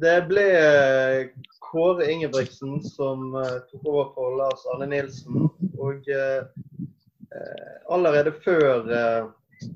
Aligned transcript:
Det 0.00 0.16
ble 0.30 0.44
eh, 0.56 1.26
Kåre 1.60 2.06
Ingebrigtsen 2.12 2.78
som 2.82 3.34
eh, 3.36 3.56
tok 3.68 3.82
over 3.84 4.06
for 4.14 4.36
Lars 4.38 4.62
Arne 4.72 4.86
Nilsen. 4.88 5.48
Og 5.76 6.08
eh, 6.08 6.46
allerede 7.92 8.32
før 8.44 8.88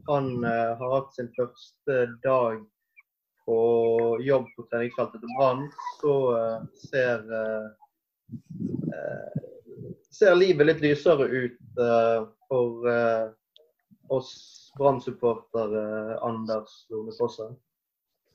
han 0.09 0.29
har 0.45 0.91
hatt 0.95 1.11
sin 1.15 1.29
første 1.37 1.97
dag 2.25 2.63
på 3.45 3.59
jobb 4.25 4.49
på 4.57 4.65
treningsfeltet 4.71 5.21
til 5.21 5.35
Brann, 5.37 5.67
så 6.01 6.15
ser, 6.87 7.21
ser 10.09 10.39
livet 10.41 10.71
litt 10.71 10.83
lysere 10.83 11.29
ut 11.29 11.85
for 12.49 12.89
oss 14.17 14.33
Brann-supportere, 14.81 15.85
Anders 16.25 16.81
Lone 16.91 17.13
Fosse. 17.21 17.53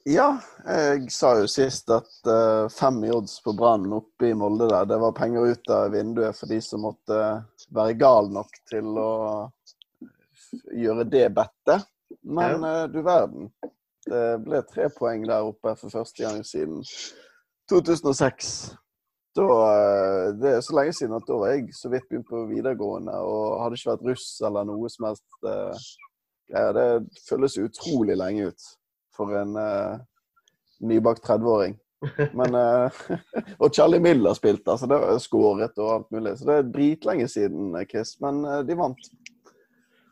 Ja, 0.07 0.38
jeg 0.63 1.09
sa 1.11 1.34
jo 1.41 1.47
sist 1.52 1.89
at 1.91 2.11
uh, 2.27 2.70
fem 2.71 3.02
i 3.04 3.09
odds 3.11 3.34
på 3.43 3.52
Brann 3.58 3.89
oppe 3.91 4.30
i 4.30 4.35
Molde 4.38 4.70
der, 4.72 4.85
det 4.88 4.99
var 5.02 5.16
penger 5.17 5.52
ut 5.52 5.72
av 5.75 5.91
vinduet 5.91 6.38
for 6.38 6.48
de 6.48 6.59
som 6.63 6.85
måtte 6.88 7.17
være 7.75 7.98
gal 7.99 8.31
nok 8.31 8.62
til 8.72 8.95
å 8.95 9.12
gjøre 10.72 11.03
det 11.12 11.25
bettet. 11.35 11.84
Men 12.23 12.63
uh, 12.63 12.85
du 12.88 13.02
verden. 13.03 13.52
Det 14.09 14.39
ble 14.45 14.63
tre 14.72 14.88
poeng 14.95 15.27
der 15.27 15.45
oppe 15.52 15.75
for 15.77 15.91
første 15.91 16.23
gang 16.23 16.39
siden 16.47 16.80
2006. 17.70 18.55
Da, 19.36 19.45
uh, 19.52 20.31
det 20.39 20.55
er 20.55 20.63
så 20.63 20.80
lenge 20.80 20.95
siden 20.95 21.20
at 21.20 21.27
da 21.27 21.44
var 21.44 21.58
jeg 21.58 21.75
så 21.75 21.91
vidt 21.91 22.08
begynt 22.08 22.31
på 22.31 22.47
videregående 22.55 23.20
og 23.20 23.59
hadde 23.66 23.75
ikke 23.75 23.97
vært 23.97 24.11
russ 24.13 24.31
eller 24.47 24.72
noe 24.72 24.95
som 24.95 25.11
helst. 25.11 25.27
Uh, 25.44 25.75
ja, 26.55 26.70
Det 26.73 26.91
føles 27.27 27.59
utrolig 27.67 28.16
lenge 28.17 28.53
ut 28.53 28.75
for 29.20 29.36
en 29.38 29.54
uh, 29.59 30.00
nybakt 30.88 31.28
30-åring. 31.28 31.78
Men, 32.40 32.55
uh, 32.55 33.02
og 33.62 33.76
Charlie 33.76 34.00
Miller 34.00 34.34
spilte, 34.38 34.72
altså 34.72 34.88
det 34.88 35.00
var 35.04 35.20
skåret 35.23 35.81
og 35.84 35.92
alt 35.98 36.14
mulig. 36.16 36.38
Så 36.39 36.48
det 36.48 36.56
er 36.58 36.72
dritlenge 36.73 37.28
siden, 37.31 37.76
Chris. 37.92 38.16
Men 38.23 38.42
uh, 38.48 38.61
de 38.67 38.80
vant. 38.80 39.11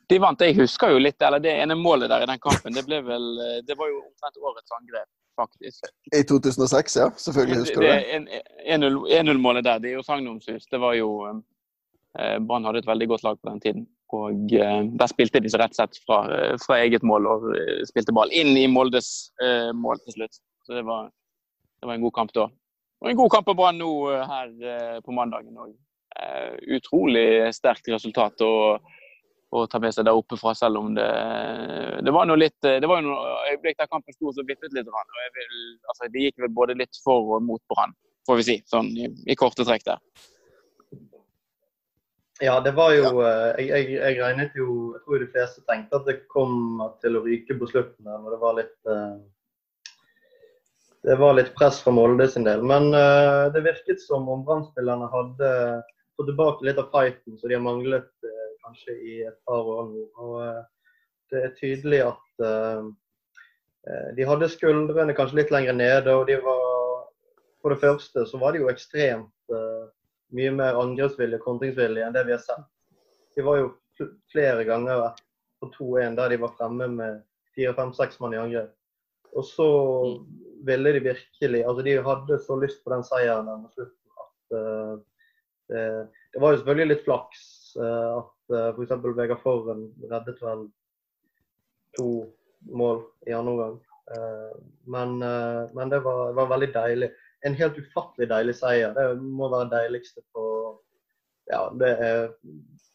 De 0.07 0.19
vant. 0.23 0.41
Jeg 0.41 0.55
husker 0.55 0.93
jo 0.93 1.01
litt, 1.01 1.19
eller 1.23 1.41
det 1.43 1.51
ene 1.59 1.75
målet 1.75 2.11
der 2.11 2.23
i 2.23 2.29
den 2.29 2.39
kampen, 2.39 2.75
det 2.75 2.85
ble 2.87 3.01
vel 3.03 3.25
eh, 3.43 3.59
Det 3.67 3.75
var 3.79 3.89
jo 3.91 3.99
omtrent 4.05 4.39
årets 4.39 4.75
angrep, 4.79 5.09
faktisk. 5.35 5.89
I 6.15 6.23
2006, 6.23 6.95
ja. 7.01 7.09
Selvfølgelig 7.19 7.59
husker 7.65 7.83
du 7.83 7.87
det. 7.87 8.21
det 8.29 8.77
1-0-målet 8.77 9.67
der, 9.67 9.83
det 9.83 9.91
er 9.91 9.99
jo 9.99 10.05
sagnomsust. 10.07 10.69
Det 10.71 10.79
var 10.79 10.95
jo 10.95 11.11
eh, 11.27 12.37
Brann 12.39 12.67
hadde 12.67 12.85
et 12.85 12.87
veldig 12.87 13.09
godt 13.11 13.27
lag 13.27 13.41
på 13.41 13.51
den 13.51 13.63
tiden. 13.65 13.87
Og 14.15 14.53
eh, 14.55 14.83
der 14.99 15.11
spilte 15.11 15.41
de 15.43 15.49
så 15.51 15.59
rett 15.59 15.73
og 15.75 15.81
slett 15.81 15.99
fra, 16.05 16.19
eh, 16.31 16.53
fra 16.63 16.79
eget 16.79 17.03
mål 17.07 17.27
og 17.27 17.47
eh, 17.57 17.81
spilte 17.89 18.15
ball 18.15 18.31
inn 18.31 18.53
i 18.55 18.67
Moldes 18.71 19.33
mål 19.75 19.99
til 20.05 20.15
slutt. 20.15 20.39
Så 20.63 20.77
det 20.77 20.85
var, 20.87 21.09
det 21.81 21.89
var 21.89 21.97
en 21.97 22.05
god 22.05 22.15
kamp 22.15 22.31
da. 22.35 22.47
Og 23.03 23.09
en 23.11 23.19
god 23.19 23.33
kamp 23.35 23.47
på 23.47 23.55
Brann 23.57 23.77
nå 23.79 23.91
her 24.09 25.01
på 25.05 25.13
mandagen 25.13 25.59
òg. 25.59 25.75
utrolig 26.73 27.53
sterkt 27.53 27.91
resultat 27.93 28.41
å, 28.41 28.79
å 29.53 29.65
ta 29.69 29.79
med 29.79 29.93
seg 29.93 30.07
der 30.07 30.17
oppe 30.17 30.39
fra, 30.39 30.55
selv 30.57 30.79
om 30.79 30.95
det, 30.95 31.05
det 32.01 32.13
var 32.15 32.25
noe 32.25 32.39
litt 32.41 32.57
Det 32.57 32.89
var 32.89 33.03
jo 33.03 33.11
noen 33.11 33.51
øyeblikk 33.51 33.77
der 33.77 33.91
kampen 33.91 34.15
sto 34.15 34.31
og 34.31 34.49
vippet 34.49 34.73
litt. 34.73 34.89
Og 34.89 35.21
vil, 35.37 35.53
altså, 35.91 36.09
det 36.09 36.25
gikk 36.25 36.41
vel 36.41 36.55
både 36.57 36.79
litt 36.79 37.03
for 37.03 37.37
og 37.37 37.45
mot 37.45 37.61
Brann, 37.69 37.93
får 38.25 38.41
vi 38.41 38.49
si, 38.49 38.57
sånn 38.71 38.89
i, 38.97 39.11
i 39.29 39.37
korte 39.37 39.67
trekk 39.67 39.85
der. 39.91 40.01
Ja, 42.39 42.59
det 42.61 42.71
var 42.71 42.91
jo 42.93 43.21
eh, 43.25 43.55
jeg, 43.57 43.69
jeg, 43.71 43.93
jeg 43.97 44.17
regnet 44.21 44.57
jo 44.57 44.67
Jeg 44.93 45.01
tror 45.05 45.21
de 45.23 45.29
fleste 45.31 45.63
tenkte 45.65 45.97
at 45.97 46.05
det 46.05 46.19
kom 46.29 46.83
til 47.01 47.17
å 47.17 47.23
ryke 47.25 47.57
på 47.57 47.69
slutten 47.71 48.05
der 48.05 48.19
når 48.21 48.35
det 48.35 48.39
var 48.43 48.57
litt 48.59 48.91
eh, 48.93 49.15
Det 51.07 51.15
var 51.17 51.33
litt 51.37 51.49
press 51.57 51.79
fra 51.81 51.93
Molde 51.95 52.27
sin 52.29 52.45
del. 52.45 52.61
Men 52.67 52.89
uh, 52.91 53.47
det 53.53 53.61
virket 53.63 54.01
som 54.03 54.25
om 54.27 54.41
Brann-spillerne 54.43 55.07
hadde 55.07 55.51
fått 56.17 56.27
tilbake 56.27 56.65
litt 56.67 56.81
av 56.81 56.89
fighten 56.91 57.37
som 57.37 57.47
de 57.47 57.55
har 57.55 57.63
manglet 57.63 58.09
kanskje 58.65 58.95
i 58.97 59.13
et 59.29 59.37
par 59.47 59.69
år 59.71 59.85
nå. 59.93 60.03
Og 60.19 61.31
det 61.31 61.43
er 61.45 61.53
tydelig 61.55 62.01
at 62.09 62.43
de 64.17 64.27
hadde 64.27 64.49
skuldrene 64.51 65.15
kanskje 65.15 65.39
litt 65.39 65.53
lenger 65.53 65.77
nede. 65.77 66.17
og 66.17 66.27
de 66.27 66.41
var 66.43 67.07
For 67.61 67.71
det 67.71 67.79
første 67.85 68.25
så 68.27 68.41
var 68.41 68.57
de 68.57 68.65
jo 68.65 68.73
ekstremt 68.73 69.55
mye 70.35 70.51
mer 70.55 70.79
angrepsvilje 70.79 71.39
og 71.39 71.45
kontringsvilje 71.45 72.05
enn 72.05 72.15
det 72.15 72.25
vi 72.27 72.35
har 72.35 72.43
sett. 72.43 72.65
De 73.37 73.45
var 73.45 73.61
jo 73.61 73.69
flere 74.31 74.65
ganger 74.67 75.11
på 75.61 75.69
2-1 75.77 76.17
der 76.17 76.33
de 76.33 76.41
var 76.41 76.55
fremme 76.57 76.87
med 76.93 77.21
fire-fem-seks 77.55 78.19
mann 78.21 78.35
i 78.35 78.41
angrep. 78.41 78.73
Og 79.37 79.45
så 79.45 79.67
ville 80.65 80.93
de 80.95 81.03
virkelig 81.11 81.63
Altså, 81.65 81.83
de 81.85 81.97
hadde 82.03 82.39
så 82.45 82.57
lyst 82.59 82.83
på 82.83 82.93
den 82.93 83.05
seieren 83.05 83.49
mot 83.61 83.73
slutten 83.73 84.23
at 84.23 84.57
uh, 84.57 84.93
det, 85.67 85.83
det, 86.33 86.41
var 86.41 86.53
jo 86.53 86.59
selvfølgelig 86.61 86.93
litt 86.93 87.05
flaks 87.05 87.41
uh, 87.79 88.21
at 88.21 88.55
uh, 88.55 88.69
f.eks. 88.71 88.95
Vegard 89.17 89.43
Forren 89.43 89.87
reddet 90.07 90.41
vel 90.41 90.67
to 91.97 92.09
mål 92.71 93.03
i 93.27 93.35
andre 93.35 93.53
omgang. 93.53 93.77
Uh, 94.07 94.53
men, 94.87 95.17
men 95.75 95.91
det, 95.91 95.99
var, 96.05 96.31
var 96.37 96.53
veldig 96.53 96.69
deilig 96.75 97.11
en 97.47 97.57
helt 97.57 97.79
ufattelig 97.79 98.29
deilig 98.31 98.55
seier. 98.59 98.93
Det 98.95 99.07
må 99.21 99.49
være 99.53 99.71
deiligste 99.73 100.23
på 100.35 100.43
Ja, 101.47 101.69
det 101.79 101.93
er 102.03 102.25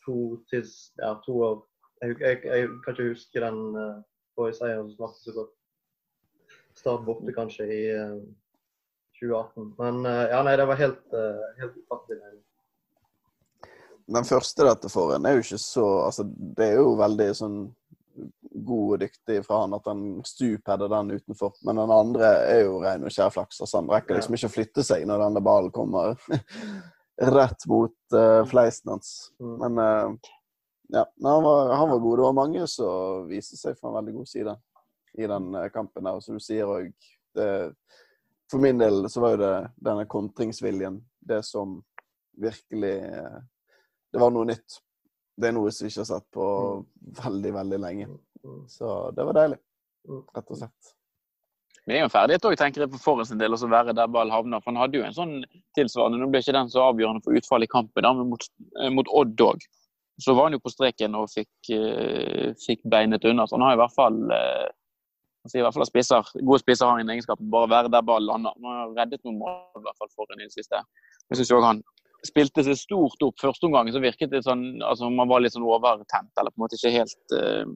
to 0.05 0.37
til 0.51 0.67
ja, 1.01 1.15
to 1.25 1.37
år. 1.41 1.59
Jeg, 2.03 2.17
jeg, 2.21 2.41
jeg, 2.45 2.69
kan 2.85 2.93
ikke 2.93 3.09
huske 3.15 3.41
den 3.41 3.61
uh, 3.79 4.03
forrige 4.37 4.59
seieren 4.59 4.91
som 4.91 4.97
smakte 4.99 5.25
så 5.25 5.35
godt. 5.39 5.53
Start 6.77 7.05
borte 7.07 7.33
kanskje 7.33 7.69
i 7.69 7.83
uh, 7.97 8.17
eh, 8.19 8.23
2018. 9.23 9.71
Men 9.79 10.05
uh, 10.05 10.25
ja, 10.35 10.43
nei, 10.45 10.57
det 10.61 10.67
var 10.69 10.81
helt, 10.83 11.17
helt 11.63 11.79
ufattelig 11.85 12.21
deilig. 12.21 12.43
Den 14.13 14.29
første 14.29 14.67
dette 14.67 14.91
for 14.93 15.15
en 15.15 15.27
er 15.27 15.39
jo 15.39 15.45
ikke 15.47 15.63
så 15.63 15.87
altså, 16.09 16.27
Det 16.27 16.67
er 16.67 16.81
jo 16.83 16.97
veldig 16.99 17.29
sånn 17.39 17.59
god 18.67 18.95
og 18.95 19.01
dyktig 19.03 19.39
fra 19.47 19.63
han 19.63 19.77
at 19.77 19.87
han 19.91 20.03
stupheader 20.27 20.91
den 20.93 21.15
utenfor. 21.17 21.55
Men 21.67 21.81
den 21.81 21.93
andre 21.95 22.33
er 22.49 22.65
jo 22.65 22.81
ren 22.83 23.07
og 23.07 23.15
skjær 23.15 23.33
flaks. 23.35 23.61
Altså, 23.61 23.81
han 23.81 23.91
rekker 23.91 24.19
liksom 24.19 24.37
ikke 24.37 24.51
å 24.51 24.55
flytte 24.57 24.85
seg 24.87 25.07
når 25.09 25.25
denne 25.27 25.45
ballen 25.45 25.75
kommer 25.75 26.19
rett 27.37 27.67
mot 27.71 27.95
uh, 28.15 28.45
fleisen 28.47 28.95
hans. 28.95 29.33
Mm. 29.41 29.57
Men 29.63 29.79
uh, 29.79 30.31
ja, 30.89 31.07
han 31.23 31.43
var, 31.43 31.75
han 31.75 31.91
var, 31.91 31.99
god. 31.99 32.19
Det 32.19 32.27
var 32.29 32.39
mange 32.41 32.67
som 32.71 33.29
viste 33.31 33.59
seg 33.61 33.79
fra 33.79 33.91
en 33.91 33.99
veldig 34.01 34.17
god 34.19 34.33
side 34.33 34.57
i 35.19 35.29
den 35.35 35.51
uh, 35.57 35.69
kampen 35.75 36.09
der. 36.09 36.19
Og 36.19 36.25
som 36.25 36.39
du 36.39 36.43
sier 36.43 36.71
òg 36.71 36.93
For 38.53 38.61
min 38.61 38.77
del 38.77 39.07
så 39.09 39.23
var 39.23 39.31
jo 39.33 39.39
det 39.41 39.55
denne 39.81 40.05
kontringsviljen 40.05 40.99
det 41.25 41.39
som 41.49 41.79
virkelig 42.37 42.99
Det 44.13 44.21
var 44.21 44.35
noe 44.35 44.45
nytt. 44.45 44.77
Det 45.37 45.49
er 45.49 45.55
noe 45.57 45.71
som 45.73 45.87
vi 45.87 45.93
ikke 45.93 46.03
har 46.03 46.11
sett 46.11 46.27
på 46.35 46.45
mm. 46.45 46.83
veldig, 47.23 47.53
veldig 47.57 47.79
lenge. 47.81 48.09
Så 48.71 48.89
det 49.17 49.27
var 49.29 49.39
deilig, 49.39 49.59
mm. 50.09 50.25
rett 50.37 50.51
og 50.51 50.61
slett. 50.63 50.93
Men 51.83 51.93
det 51.93 51.99
er 51.99 52.03
jo 52.05 52.07
en 52.07 52.15
ferdighet 52.15 52.45
òg, 52.47 52.57
tenker 52.59 52.85
jeg, 52.85 52.99
for 53.03 53.23
sin 53.27 53.41
del, 53.41 53.55
å 53.57 53.71
være 53.71 53.95
der 53.99 54.11
ballen 54.11 54.35
havner. 54.35 54.63
For 54.63 54.71
han 54.71 54.83
hadde 54.85 55.01
jo 55.01 55.07
en 55.07 55.17
sånn 55.17 55.33
tilsvarende 55.79 56.21
Nå 56.21 56.29
ble 56.31 56.43
ikke 56.45 56.55
den 56.55 56.71
så 56.71 56.85
avgjørende 56.93 57.25
for 57.25 57.39
utfallet 57.39 57.67
i 57.67 57.73
kampen, 57.73 58.07
men 58.19 58.31
mot, 58.31 58.47
eh, 58.79 58.93
mot 58.95 59.11
Odd 59.11 59.43
òg. 59.43 59.65
Så 60.23 60.37
var 60.39 60.47
han 60.47 60.55
jo 60.55 60.63
på 60.63 60.71
streken 60.71 61.17
og 61.19 61.31
fikk, 61.33 61.51
uh, 61.73 62.53
fikk 62.63 62.85
beinet 62.93 63.25
unna. 63.27 63.49
Så 63.49 63.57
han 63.57 63.65
har 63.67 63.75
i 63.75 63.81
hvert 63.81 63.95
fall 63.97 64.19
uh, 64.31 64.69
i 65.51 65.63
hvert 65.65 65.75
fall 65.75 65.89
spisser, 65.89 66.29
Gode 66.39 66.61
spisser 66.63 66.87
har 66.87 67.01
en 67.01 67.11
egenskap 67.11 67.41
bare 67.51 67.71
være 67.73 67.91
der 67.91 68.05
ballen 68.07 68.29
lander. 68.31 68.55
Han 68.63 68.77
har 68.79 68.93
reddet 69.01 69.25
noen 69.25 69.41
mål 69.41 69.81
i 69.81 69.87
hvert 69.89 69.99
fall 69.99 70.13
for 70.15 70.31
en 70.31 70.45
i 70.45 70.47
det 70.47 70.55
siste. 70.55 70.79
Jeg 71.33 71.41
syns 71.41 71.55
òg 71.57 71.67
han 71.67 71.83
spilte 72.23 72.63
seg 72.63 72.79
stort 72.79 73.25
opp 73.27 73.43
første 73.43 73.67
omgang. 73.67 73.91
Så 73.91 74.05
virket 74.05 74.31
det 74.31 74.45
sånn 74.47 74.85
altså 74.87 75.11
man 75.11 75.33
var 75.33 75.43
litt 75.43 75.57
sånn 75.57 75.67
overtent, 75.67 76.31
eller 76.39 76.55
på 76.55 76.61
en 76.61 76.67
måte 76.69 76.79
ikke 76.79 76.95
helt 76.95 77.35
uh, 77.35 77.67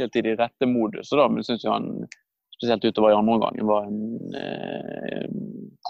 helt 0.00 0.16
i 0.16 0.24
de 0.26 0.34
rette 0.40 0.68
moduset. 0.68 1.16
Da. 1.18 1.28
Men 1.30 1.46
syns 1.46 1.64
han 1.68 1.90
spesielt 2.56 2.84
utover 2.84 3.14
i 3.14 3.16
andre 3.16 3.38
omgang 3.38 3.62
var 3.66 3.88
en 3.88 4.34
eh, 4.36 5.26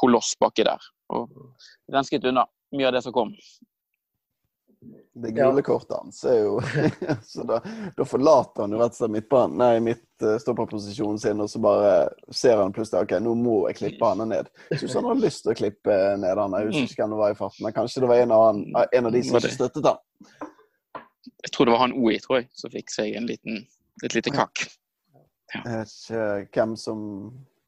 koloss 0.01 0.37
baki 0.41 0.67
der. 0.67 0.91
Og 1.15 1.33
rensket 1.93 2.25
unna 2.31 2.47
mye 2.77 2.87
av 2.87 2.95
det 2.95 3.03
som 3.03 3.15
kom. 3.15 3.35
Det 5.13 5.31
gule 5.37 5.63
kortet 5.63 5.97
hans 5.99 6.23
er 6.25 6.39
jo 6.39 6.61
så 7.33 7.43
da, 7.45 7.59
da, 7.97 8.05
forlater 8.09 8.65
han 8.65 8.73
jo 8.73 8.79
rett 8.81 8.95
og 8.95 9.01
slett 9.03 9.13
midtbanen, 9.13 9.59
nei, 9.61 9.75
midt 9.85 10.25
uh, 10.25 10.39
stopperposisjonen 10.41 11.19
sin, 11.21 11.43
og 11.43 11.51
så 11.53 11.61
bare 11.61 11.91
ser 12.33 12.57
han 12.63 12.73
plutselig 12.73 13.03
OK, 13.05 13.13
nå 13.21 13.35
må 13.37 13.57
jeg 13.69 13.81
klippe 13.83 14.13
han 14.15 14.25
ned. 14.31 14.49
Jeg 14.71 14.85
syns 14.85 14.97
han 14.97 15.11
hadde 15.11 15.27
lyst 15.27 15.45
til 15.45 15.53
å 15.53 15.59
klippe 15.59 15.99
ned 16.23 16.41
han. 16.41 16.57
Jeg 16.57 16.71
husker 16.71 16.95
ikke 16.95 17.03
hvem 17.03 17.17
det 17.17 17.21
var 17.21 17.35
i 17.35 17.39
farten, 17.43 17.67
men 17.67 17.77
kanskje 17.77 18.05
det 18.05 18.13
var 18.13 18.23
en 18.23 18.33
av, 18.37 18.47
han, 18.47 18.63
en 18.81 19.11
av 19.11 19.19
de 19.19 19.23
som 19.27 19.41
ikke 19.41 19.53
støttet 19.59 19.91
han. 19.91 20.01
Jeg 21.45 21.53
tror 21.53 21.69
det 21.69 21.75
var 21.75 21.85
han 21.85 21.99
OI, 21.99 22.17
tror 22.23 22.41
jeg, 22.41 22.49
som 22.57 22.73
fikk 22.73 22.95
seg 22.95 23.19
en 23.19 23.29
liten 23.29 23.61
et 24.05 24.15
lite 24.15 24.33
kakk. 24.35 24.65
Ja. 25.55 25.61
Jeg 25.65 25.79
vet 25.79 25.95
ikke 26.47 26.63
hvem 26.63 26.77
som 26.79 27.01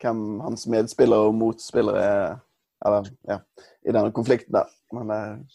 hvem 0.03 0.41
hans 0.43 0.67
medspillere 0.71 1.29
og 1.31 1.37
motspillere 1.39 2.03
er 2.03 2.33
eller, 2.87 3.09
ja, 3.29 3.39
i 3.87 3.93
denne 3.95 4.13
konflikten 4.15 4.57
der. 4.57 4.71
Men 4.93 5.47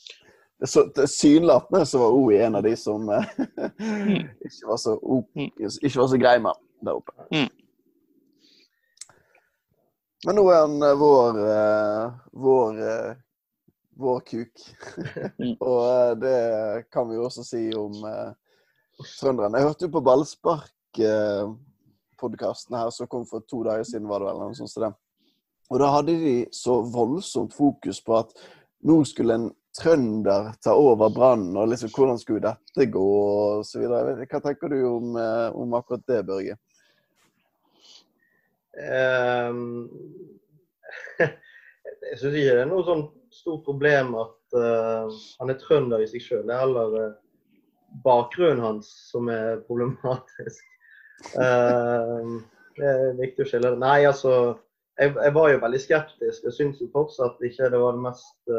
tilsynelatende 0.95 1.85
så, 1.85 1.91
så 1.91 1.99
var 1.99 2.15
O 2.15 2.31
en 2.31 2.55
av 2.55 2.63
de 2.63 2.75
som 2.79 3.09
eh, 3.09 3.25
mm. 3.79 4.29
ikke, 4.47 4.67
var 4.67 4.77
så, 4.77 4.95
mm. 5.35 5.49
ikke 5.81 5.99
var 5.99 6.07
så 6.07 6.17
grei 6.21 6.37
med 6.39 6.61
der 6.85 6.97
oppe. 6.97 7.11
Mm. 7.31 7.49
Men 10.25 10.39
nå 10.39 10.47
er 10.49 10.63
han 10.63 10.81
eh, 10.81 10.97
vår, 10.97 11.41
eh, 11.51 12.17
vår, 12.47 12.81
vår 14.01 14.25
kuk. 14.31 14.65
og 15.67 15.83
eh, 15.91 16.13
det 16.23 16.39
kan 16.93 17.09
vi 17.09 17.19
jo 17.19 17.27
også 17.27 17.45
si 17.45 17.67
om 17.77 18.01
eh, 18.99 19.05
trønderen. 19.19 19.55
Jeg 19.57 19.67
hørte 19.67 19.83
jo 19.85 19.95
på 19.95 20.05
Ballspark-podkasten 20.07 22.73
her 22.77 22.89
som 22.93 23.11
kom 23.11 23.23
for 23.29 23.39
to 23.49 23.57
dager 23.67 23.85
siden, 23.87 24.09
var 24.09 24.17
det 24.21 24.27
vel? 24.29 24.39
Noe 24.43 24.57
sånt 24.57 24.83
det. 24.83 24.93
Og 25.67 25.75
da 25.81 25.87
hadde 25.91 26.13
de 26.21 26.35
så 26.55 26.73
voldsomt 26.93 27.53
fokus 27.55 27.97
på 28.03 28.11
at 28.21 28.29
nå 28.87 28.95
skulle 29.09 29.33
en 29.35 29.49
trønder 29.77 30.53
ta 30.63 30.71
over 30.73 31.09
Brann, 31.13 31.57
og 31.57 31.69
liksom 31.69 31.89
hvordan 31.93 32.19
skulle 32.21 32.45
dette 32.45 32.91
gå, 32.91 33.03
og 33.03 33.65
så 33.67 33.79
videre. 33.81 34.15
Hva 34.23 34.39
tenker 34.41 34.67
du 34.73 34.79
om, 34.89 35.05
eh, 35.21 35.49
om 35.53 35.73
akkurat 35.77 36.03
det, 36.07 36.25
Børge? 36.25 36.55
Um, 38.77 39.89
jeg 41.19 42.17
syns 42.19 42.35
ikke 42.37 42.53
det 42.53 42.61
er 42.61 42.67
noe 42.69 42.85
sånn 42.85 43.07
stort 43.33 43.63
problem 43.65 44.13
at 44.21 44.57
uh, 44.57 45.09
han 45.41 45.49
er 45.49 45.57
trønder 45.61 46.03
i 46.03 46.09
seg 46.09 46.21
sjøl. 46.21 46.43
Det 46.45 46.53
er 46.53 46.61
heller 46.61 46.93
uh, 46.93 47.15
bakgrunnen 48.03 48.63
hans 48.63 48.89
som 49.11 49.29
er 49.31 49.61
problematisk. 49.67 50.63
Uh, 51.33 52.37
det 52.77 52.87
er 52.93 53.19
viktig 53.19 53.45
å 53.45 53.49
skille 53.49 53.73
det. 53.73 53.81
Nei, 53.81 53.99
altså 54.09 54.33
jeg, 54.97 55.13
jeg, 55.13 55.33
var 55.37 55.51
jo 55.51 55.63
veldig 55.65 55.81
skeptisk. 55.81 56.45
Jeg 56.47 56.55
syns 56.55 56.81
jo 56.81 56.89
fortsatt 56.93 57.41
ikke 57.45 57.71
det 57.73 57.81
var 57.81 57.97
det 57.97 58.05
mest 58.05 58.55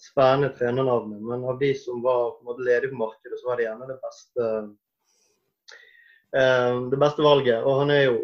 spennende 0.00 0.52
trenernavnet. 0.56 1.20
Men 1.22 1.46
av 1.46 1.58
de 1.60 1.72
som 1.78 2.02
var 2.04 2.36
på 2.36 2.44
en 2.44 2.50
måte 2.52 2.66
ledige 2.66 2.92
på 2.92 3.00
markedet, 3.02 3.38
så 3.40 3.50
var 3.50 3.58
det 3.58 3.66
gjerne 3.66 3.88
det 3.90 3.96
beste, 4.00 4.50
det 6.94 7.00
beste 7.02 7.26
valget. 7.26 7.66
Og 7.66 7.82
han 7.82 7.92
er 7.94 8.04
jo 8.06 8.20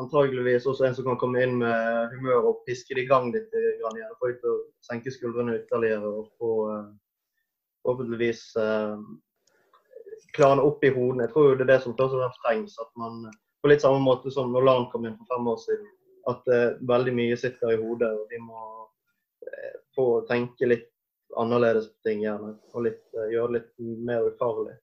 antageligvis 0.00 0.66
også 0.66 0.86
en 0.86 0.94
som 0.96 1.06
kan 1.08 1.18
komme 1.20 1.42
inn 1.42 1.56
med 1.60 2.14
humør 2.16 2.50
og 2.50 2.62
piske 2.68 2.96
det 2.96 3.06
i 3.06 3.10
gang 3.10 3.30
litt. 3.34 3.48
Grann 3.80 3.98
igjen, 3.98 4.14
Få 4.20 4.30
til 4.32 4.52
å 4.52 4.56
senke 4.84 5.12
skuldrene 5.14 5.58
ytterligere 5.60 6.10
og 6.10 6.28
få 6.40 6.52
uh, 6.70 6.82
forhåpentligvis 7.86 8.42
uh, 8.60 8.98
klarene 10.36 10.64
opp 10.66 10.84
i 10.84 10.92
hodene. 10.92 11.26
Jeg 11.26 11.34
tror 11.34 11.54
det 11.54 11.66
er 11.66 11.72
det 11.72 11.82
som 11.84 11.96
først 11.96 12.16
og 12.16 12.22
fremst 12.24 12.42
trengs. 12.44 12.78
at 12.82 12.90
man 13.00 13.26
På 13.62 13.70
litt 13.72 13.82
samme 13.82 14.02
måte 14.04 14.30
som 14.30 14.52
når 14.52 14.66
LAN 14.66 14.88
kom 14.92 15.06
inn 15.06 15.16
for 15.22 15.36
fem 15.36 15.48
år 15.54 15.62
siden. 15.64 15.92
At 16.32 16.50
uh, 16.52 16.76
veldig 16.92 17.14
mye 17.16 17.38
sitter 17.40 17.74
i 17.74 17.80
hodet. 17.80 18.12
og 18.12 18.26
De 18.30 18.42
må 18.42 18.64
uh, 18.84 19.76
få 19.96 20.08
tenke 20.30 20.68
litt 20.68 20.90
annerledes 21.36 21.88
på 21.92 22.08
ting 22.10 22.26
gjerne. 22.26 22.56
Og 22.74 22.88
litt, 22.88 23.02
gjøre 23.14 23.52
det 23.52 23.60
litt 23.60 24.02
mer 24.10 24.28
ufarlig 24.28 24.76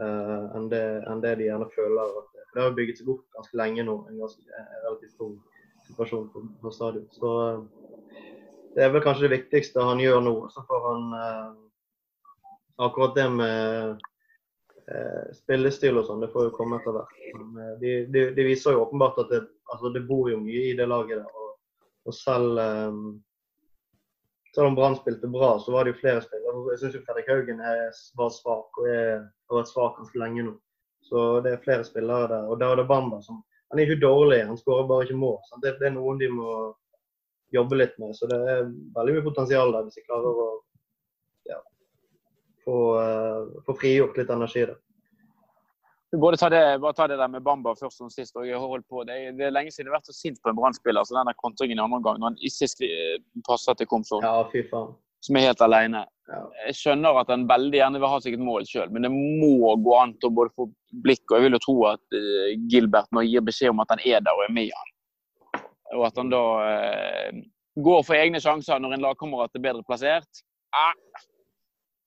enn 0.00 0.68
det, 0.70 0.80
enn, 1.10 1.18
det, 1.20 1.32
de 1.36 1.48
gjerne 1.48 1.66
føler 1.74 2.12
at 2.20 2.28
for 2.50 2.58
det 2.58 2.62
har 2.64 2.74
bygget 2.74 2.98
seg 2.98 3.10
opp 3.12 3.24
ganske 3.36 3.58
lenge 3.58 3.82
nå, 3.86 3.96
en 4.08 4.22
ganske 4.22 4.62
relativt 4.84 5.12
stor 5.12 5.34
situasjon 5.86 6.30
på, 6.32 6.42
på 6.62 6.72
stadion. 6.74 7.06
Så 7.14 7.30
eh, 7.46 7.60
det 8.74 8.84
er 8.84 8.94
vel 8.94 9.04
kanskje 9.04 9.28
det 9.28 9.36
viktigste 9.36 9.86
han 9.86 10.02
gjør 10.02 10.22
nå. 10.26 10.34
Så 10.50 10.64
får 10.66 10.86
han 10.88 11.04
eh, 11.20 11.44
Akkurat 12.80 13.16
det 13.18 13.26
med 13.34 14.04
eh, 14.88 15.24
spillestil 15.36 16.00
og 16.00 16.06
sånn, 16.08 16.22
det 16.24 16.30
får 16.32 16.48
jo 16.48 16.54
komme 16.56 16.78
etter 16.80 16.96
hvert. 16.96 17.16
Men 17.36 17.64
eh, 17.64 17.74
de, 17.82 17.96
de, 18.12 18.26
de, 18.36 18.46
viser 18.48 18.76
jo 18.76 18.86
åpenbart 18.86 19.20
at 19.24 19.34
det, 19.34 19.42
altså 19.72 19.92
det 19.94 20.06
bor 20.08 20.30
jo 20.32 20.40
mye 20.40 20.70
i 20.70 20.76
det 20.78 20.88
laget 20.88 21.20
der. 21.20 21.42
Og, 21.44 21.50
og 22.08 22.16
selv 22.16 22.60
um, 22.60 23.02
selv 24.54 24.66
om 24.66 24.74
Brann 24.74 24.96
spilte 24.96 25.28
bra, 25.30 25.58
så 25.58 25.72
var 25.72 25.84
det 25.84 25.94
jo 25.94 26.00
flere 26.00 26.22
spillere. 26.24 26.64
Jeg 26.72 26.80
syns 26.80 27.04
Fredrik 27.06 27.28
Haugen 27.30 27.60
er, 27.62 27.92
var 28.18 28.32
svak 28.34 28.80
og 28.82 28.88
er, 28.90 29.22
har 29.50 29.60
vært 29.60 29.70
svak 29.70 29.98
ganske 29.98 30.18
lenge 30.18 30.46
nå. 30.48 30.54
Så 31.06 31.22
det 31.44 31.54
er 31.54 31.62
flere 31.64 31.86
spillere 31.86 32.28
der. 32.32 32.48
Og 32.50 32.58
Dauda 32.60 32.84
Bamba 32.86 33.20
som, 33.22 33.40
han 33.70 33.78
er 33.78 33.86
ikke 33.86 34.02
dårlig, 34.02 34.42
han 34.48 34.58
skårer 34.58 34.88
bare 34.90 35.06
ikke 35.06 35.20
mål. 35.20 35.38
Det, 35.62 35.76
det, 35.78 35.86
er 35.88 35.94
noen 35.94 36.18
de 36.20 36.30
må 36.34 36.50
jobbe 37.54 37.78
litt 37.78 37.94
med. 38.02 38.16
Så 38.18 38.26
det 38.30 38.40
er 38.40 38.66
veldig 38.96 39.16
mye 39.16 39.28
potensial 39.28 39.72
der 39.74 39.86
hvis 39.86 40.00
de 40.00 40.06
klarer 40.08 40.42
å 40.42 40.50
få, 42.70 42.78
uh, 43.02 43.58
få, 43.66 43.76
frigjort 43.82 44.16
litt 44.20 44.30
energi 44.30 44.64
der. 44.70 44.78
Både 46.22 46.40
ta 46.40 46.48
det, 46.50 46.62
bare 46.82 46.96
ta 46.98 47.06
det 47.10 47.20
der 47.20 47.30
med 47.30 47.44
Bamba 47.46 47.76
først 47.78 48.00
og 48.02 48.10
sist. 48.10 48.34
og 48.34 48.46
jeg 48.46 48.58
har 48.58 48.72
holdt 48.72 48.88
på. 48.90 49.04
Det 49.06 49.18
er, 49.18 49.36
det 49.38 49.46
er 49.46 49.54
lenge 49.54 49.70
siden 49.74 49.86
jeg 49.86 49.92
har 49.92 50.00
vært 50.00 50.10
så 50.10 50.16
sint 50.16 50.40
på 50.42 50.50
en 50.50 50.58
brannspiller 50.58 51.06
så 51.06 51.18
den 51.18 51.30
kontringen 51.38 51.78
i 51.78 51.84
andre 51.84 52.00
omgang, 52.00 52.18
når 52.18 52.32
han 52.32 52.40
ikke 52.48 52.90
passer 53.46 53.78
til 53.78 53.90
Komsson. 53.90 54.26
Ja, 54.26 54.42
fy 54.50 54.64
faen 54.72 54.90
som 55.24 55.36
er 55.36 55.50
helt 55.50 55.62
alene. 55.64 56.04
Jeg 56.66 56.76
skjønner 56.78 57.18
at 57.20 57.30
han 57.32 57.46
veldig 57.50 57.80
gjerne 57.80 58.00
vil 58.00 58.12
ha 58.12 58.18
seg 58.22 58.36
et 58.36 58.44
mål 58.44 58.66
sjøl, 58.68 58.90
men 58.94 59.04
det 59.04 59.10
må 59.12 59.74
gå 59.82 59.96
an 59.98 60.14
til 60.20 60.30
å 60.30 60.36
både 60.38 60.54
få 60.56 60.68
blikk. 61.04 61.24
Og 61.28 61.36
jeg 61.36 61.46
vil 61.46 61.56
jo 61.56 61.62
tro 61.64 61.76
at 61.90 62.16
uh, 62.16 62.52
Gilbert 62.70 63.10
nå 63.14 63.24
gir 63.26 63.44
beskjed 63.44 63.74
om 63.74 63.82
at 63.84 63.92
han 63.92 64.04
er 64.06 64.22
der 64.24 64.38
og 64.38 64.46
er 64.46 64.54
med 64.54 64.70
han. 64.76 64.94
Og 65.98 66.06
at 66.06 66.20
han 66.20 66.30
da 66.32 66.44
uh, 66.62 67.42
går 67.84 68.06
for 68.06 68.16
egne 68.16 68.40
sjanser 68.42 68.80
når 68.80 68.96
en 68.96 69.04
lagkamerat 69.08 69.58
er 69.58 69.64
bedre 69.66 69.84
plassert. 69.86 70.44
Ah, 70.70 70.94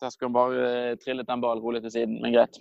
der 0.03 0.13
skal 0.13 0.29
han 0.29 0.35
bare 0.35 0.65
uh, 0.91 0.97
trille 1.01 1.25
den 1.27 1.43
ballen 1.43 1.63
rolig 1.63 1.83
til 1.85 1.95
siden, 1.95 2.19
men 2.23 2.35
greit. 2.35 2.59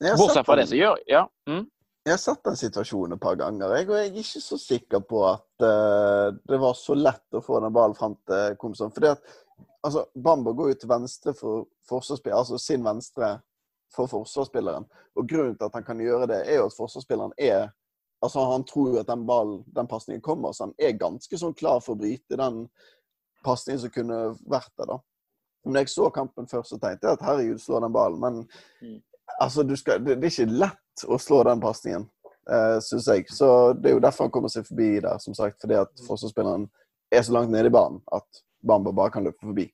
Bortsett 0.00 0.48
fra 0.48 0.56
det 0.56 0.70
så 0.70 0.78
gjør 0.78 1.02
ja. 1.10 1.26
Mm? 1.48 1.66
Jeg 2.06 2.14
har 2.14 2.20
sett 2.22 2.40
den 2.46 2.56
situasjonen 2.56 3.18
et 3.18 3.20
par 3.20 3.36
ganger, 3.36 3.74
jeg, 3.76 3.88
og 3.90 3.98
jeg 3.98 4.08
er 4.08 4.22
ikke 4.22 4.40
så 4.40 4.56
sikker 4.56 5.02
på 5.04 5.20
at 5.28 5.66
uh, 5.66 6.30
det 6.48 6.60
var 6.62 6.78
så 6.78 6.96
lett 6.96 7.36
å 7.36 7.42
få 7.44 7.60
den 7.60 7.74
ballen 7.76 7.96
fram 7.98 8.16
til 8.28 8.56
Komsom. 8.60 8.92
Fordi 8.94 9.12
at 9.12 9.34
altså, 9.84 10.06
Bamba 10.16 10.54
går 10.56 10.72
jo 10.72 10.78
til 10.80 10.92
venstre 10.94 11.34
for 11.36 11.68
forsvarsspilleren, 11.90 12.40
altså 12.40 12.60
sin 12.60 12.86
venstre 12.86 13.34
for 13.92 14.08
forsvarsspilleren. 14.08 14.88
Og 15.18 15.28
grunnen 15.28 15.58
til 15.58 15.68
at 15.68 15.76
han 15.76 15.84
kan 15.84 16.00
gjøre 16.00 16.30
det, 16.30 16.40
er 16.48 16.62
jo 16.62 16.70
at 16.70 16.78
forsvarsspilleren 16.78 17.36
er 17.36 17.68
Altså, 18.20 18.42
han 18.52 18.64
tror 18.68 18.90
jo 18.90 18.98
at 19.00 19.08
den 19.08 19.22
ballen, 19.24 19.62
den 19.72 19.86
pasningen 19.88 20.20
kommer, 20.20 20.52
så 20.52 20.66
han 20.66 20.74
er 20.76 20.98
ganske 21.00 21.38
sånn 21.40 21.54
klar 21.56 21.78
for 21.80 21.96
å 21.96 22.00
bryte 22.02 22.36
den 22.36 22.66
pasningen 23.46 23.80
som 23.80 23.92
kunne 23.94 24.18
vært 24.44 24.74
der, 24.76 24.90
da. 24.90 24.98
Men 25.64 25.80
jeg 25.80 25.92
så 25.92 26.08
kampen 26.14 26.48
først, 26.48 26.72
så 26.72 26.78
tenkte 26.80 27.08
jeg 27.08 27.18
at 27.18 27.24
herregud, 27.24 27.58
slå 27.60 27.80
den 27.84 27.92
ballen. 27.92 28.20
Men 28.20 28.38
mm. 28.80 29.00
altså, 29.40 29.64
skal, 29.76 30.00
det, 30.04 30.16
det, 30.20 30.30
er 30.30 30.34
ikke 30.34 30.60
lett 30.62 31.04
å 31.06 31.18
slå 31.20 31.42
den 31.48 31.60
pasningen, 31.62 32.06
uh, 32.50 32.78
syns 32.84 33.10
jeg. 33.12 33.26
Så 33.32 33.50
det 33.76 33.90
er 33.90 33.98
jo 33.98 34.04
derfor 34.04 34.28
han 34.28 34.34
kommer 34.34 34.52
seg 34.52 34.68
forbi 34.68 34.94
der, 35.00 35.18
som 35.22 35.36
sagt. 35.36 35.60
Fordi 35.60 35.80
at 35.82 36.06
forsvarsspilleren 36.06 36.68
er 37.12 37.26
så 37.26 37.36
langt 37.36 37.52
nede 37.52 37.68
i 37.68 37.74
banen 37.74 38.00
at 38.14 38.42
Bamba 38.66 38.92
bare 38.96 39.12
kan 39.14 39.26
løpe 39.26 39.44
forbi. 39.44 39.68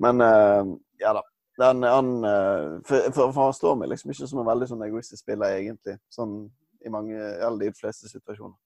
Men 0.00 0.20
uh, 0.24 0.74
ja 1.02 1.14
da. 1.16 1.22
Den, 1.60 1.86
han, 1.86 2.14
uh, 2.26 2.82
for, 2.82 3.10
for, 3.14 3.30
for, 3.30 3.44
han 3.44 3.54
slår 3.54 3.76
meg 3.78 3.92
liksom 3.92 4.10
ikke 4.10 4.26
som 4.26 4.40
en 4.42 4.48
veldig 4.48 4.66
sånn 4.72 4.86
egoistisk 4.88 5.22
spiller, 5.22 5.54
egentlig. 5.60 6.00
Sånn 6.10 6.40
i 6.84 6.90
mange, 6.92 7.14
eller 7.14 7.68
de 7.68 7.76
fleste 7.78 8.10
situasjoner. 8.10 8.56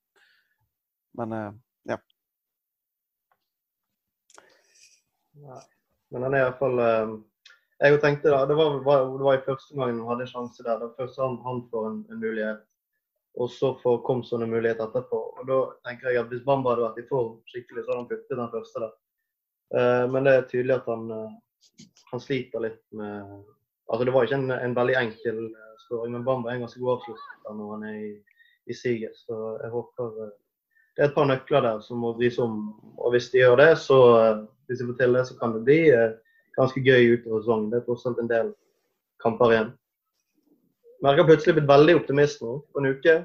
Men 1.19 1.35
uh, 1.37 1.51
ja. 1.91 1.99
ja. 5.45 5.61
Men 6.13 6.25
han 6.25 6.35
er 6.35 6.47
iallfall 6.47 6.81
uh, 6.81 7.17
Jeg 7.83 8.01
tenkte 8.03 8.33
da, 8.33 8.45
det 8.49 8.57
var, 8.59 8.81
var, 8.87 9.05
det 9.19 9.27
var 9.27 9.37
i 9.39 9.45
første 9.47 9.77
gangen 9.77 10.01
han 10.03 10.13
hadde 10.15 10.31
sjanse 10.31 10.65
der. 10.65 10.81
Det 10.81 10.89
var 10.89 10.97
først 11.03 11.21
han, 11.23 11.39
han 11.45 11.63
får 11.71 11.91
en, 11.91 12.01
en 12.11 12.23
mulighet 12.23 12.65
og 13.39 13.51
så 13.51 13.75
får 13.83 14.01
kom 14.07 14.23
sånne 14.27 14.49
muligheter 14.51 14.89
etterpå. 14.89 15.19
Og 15.39 15.45
da 15.47 15.59
tenker 15.87 16.11
jeg 16.11 16.23
at 16.23 16.33
Hvis 16.33 16.45
Bamba 16.47 16.73
hadde 16.73 16.87
vært 16.89 17.03
i 17.03 17.11
form 17.11 17.37
skikkelig, 17.51 17.85
så 17.85 17.93
hadde 17.93 18.01
han 18.01 18.09
puttet 18.11 18.41
den 18.41 18.51
første 18.55 18.83
der. 18.85 18.97
Eh, 19.79 20.05
men 20.11 20.27
det 20.27 20.33
er 20.35 20.49
tydelig 20.51 20.75
at 20.79 20.89
han, 20.91 21.05
eh, 21.15 21.85
han, 22.13 22.25
sliter 22.25 22.65
litt 22.65 22.83
med 22.97 23.39
Altså 23.89 24.05
Det 24.05 24.13
var 24.13 24.27
ikke 24.27 24.37
en, 24.37 24.51
en 24.53 24.75
veldig 24.77 24.95
enkel 25.01 25.37
uh, 25.49 25.77
skåring, 25.81 26.13
men 26.13 26.25
Bamba 26.25 26.51
er 26.51 26.59
en 26.59 26.67
ganske 26.67 26.81
god 26.83 26.99
avslutter 26.99 27.55
når 27.57 27.71
han 27.73 27.85
er 27.89 27.95
i, 28.05 28.11
i 28.69 28.75
siget. 28.77 29.15
Så 29.17 29.39
jeg 29.63 29.71
håper 29.73 30.11
Det 30.19 31.01
er 31.01 31.07
et 31.07 31.15
par 31.15 31.25
nøkler 31.31 31.65
der 31.65 31.81
som 31.81 32.03
må 32.05 32.11
vris 32.19 32.37
om. 32.43 32.59
Og 32.99 33.15
hvis 33.15 33.31
de 33.33 33.41
gjør 33.41 33.57
det, 33.63 33.71
så 33.81 33.99
hvis 34.69 34.81
de 34.81 34.87
får 34.87 34.99
til 35.01 35.17
det, 35.17 35.25
så 35.27 35.37
kan 35.41 35.55
det 35.57 35.65
bli 35.67 35.81
ganske 36.59 36.83
gøy 36.85 37.15
utover 37.17 37.43
sesongen. 37.43 37.71
Det 37.73 37.81
er 37.81 37.87
tross 37.87 38.07
alt 38.09 38.21
en 38.23 38.31
del 38.31 38.53
kamper 39.23 39.55
igjen. 39.55 39.75
Merker 41.05 41.27
plutselig 41.29 41.59
blitt 41.59 41.71
veldig 41.71 41.97
optimist 42.01 42.43
nå 42.43 42.59
på 42.73 42.83
en 42.83 42.91
uke. 42.93 43.17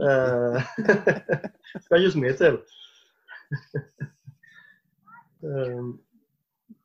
Eh, 0.00 0.70
skal 1.84 2.00
ikke 2.00 2.14
så 2.14 2.22
mye 2.22 2.36
til. 2.40 2.60
um, 5.44 5.90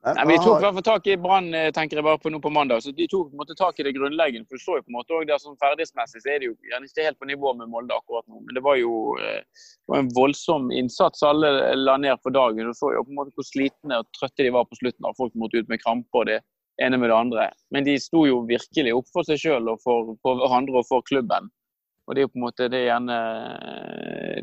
Nei, 0.06 0.26
vi 0.30 0.36
tok 0.38 0.60
i 0.60 0.62
hvert 0.62 0.76
fall 0.78 0.86
tak 0.86 1.08
i 1.10 1.16
Brann 1.18 1.48
eh, 1.58 1.72
tenker 1.74 1.98
jeg 1.98 2.06
bare 2.06 2.20
på 2.22 2.30
nå 2.30 2.38
på 2.42 2.52
mandag. 2.54 2.84
så 2.84 2.92
De 2.94 3.08
tok 3.10 3.32
på 3.32 3.34
en 3.34 3.40
måte 3.42 3.56
tak 3.58 3.80
i 3.82 3.86
det 3.88 3.96
grunnleggende. 3.96 4.46
for 4.46 4.60
du 4.60 4.62
så 4.62 4.76
jo 4.78 4.84
på 4.86 4.92
en 4.92 4.98
måte 5.00 5.16
også 5.18 5.30
der 5.32 5.42
sånn 5.42 5.58
Ferdighetsmessig 5.64 6.22
så 6.22 6.30
er 6.30 6.44
det 6.44 6.50
jo 6.52 6.54
gjerne 6.70 6.90
ikke 6.90 7.06
helt 7.08 7.20
på 7.22 7.30
nivå 7.32 7.54
med 7.58 7.72
Molde 7.74 7.98
akkurat 7.98 8.26
nå. 8.30 8.44
Men 8.46 8.58
det 8.58 8.62
var 8.68 8.78
jo 8.78 9.16
eh, 9.18 9.42
det 9.42 9.94
var 9.94 10.04
en 10.04 10.12
voldsom 10.14 10.70
innsats 10.70 11.26
alle 11.26 11.50
la 11.80 11.98
ned 11.98 12.22
for 12.22 12.36
dagen. 12.36 12.70
Du 12.70 12.78
så 12.78 12.94
jo 12.94 13.02
på 13.08 13.16
en 13.16 13.20
måte 13.24 13.34
hvor 13.34 13.50
slitne 13.50 14.02
og 14.04 14.12
trøtte 14.20 14.46
de 14.46 14.54
var 14.54 14.70
på 14.70 14.78
slutten. 14.78 15.10
av 15.10 15.18
Folk 15.18 15.34
måtte 15.42 15.64
ut 15.64 15.74
med 15.74 15.82
kramper 15.82 16.22
og 16.22 16.30
det 16.30 16.40
ene 16.86 17.02
med 17.02 17.10
det 17.10 17.18
andre. 17.18 17.50
Men 17.74 17.90
de 17.90 17.98
sto 18.02 18.28
jo 18.30 18.44
virkelig 18.46 18.94
opp 18.94 19.10
for 19.10 19.26
seg 19.26 19.42
sjøl 19.42 19.74
og 19.74 19.82
for, 19.82 20.14
for 20.22 20.38
hverandre 20.44 20.84
og 20.84 20.90
for 20.92 21.06
klubben. 21.10 21.50
Og 22.06 22.14
det 22.14 22.22
er 22.22 22.28
jo 22.28 22.34
på 22.36 22.38
en 22.38 22.46
måte 22.46 22.70
det 22.70 22.84
gjerne 22.86 23.16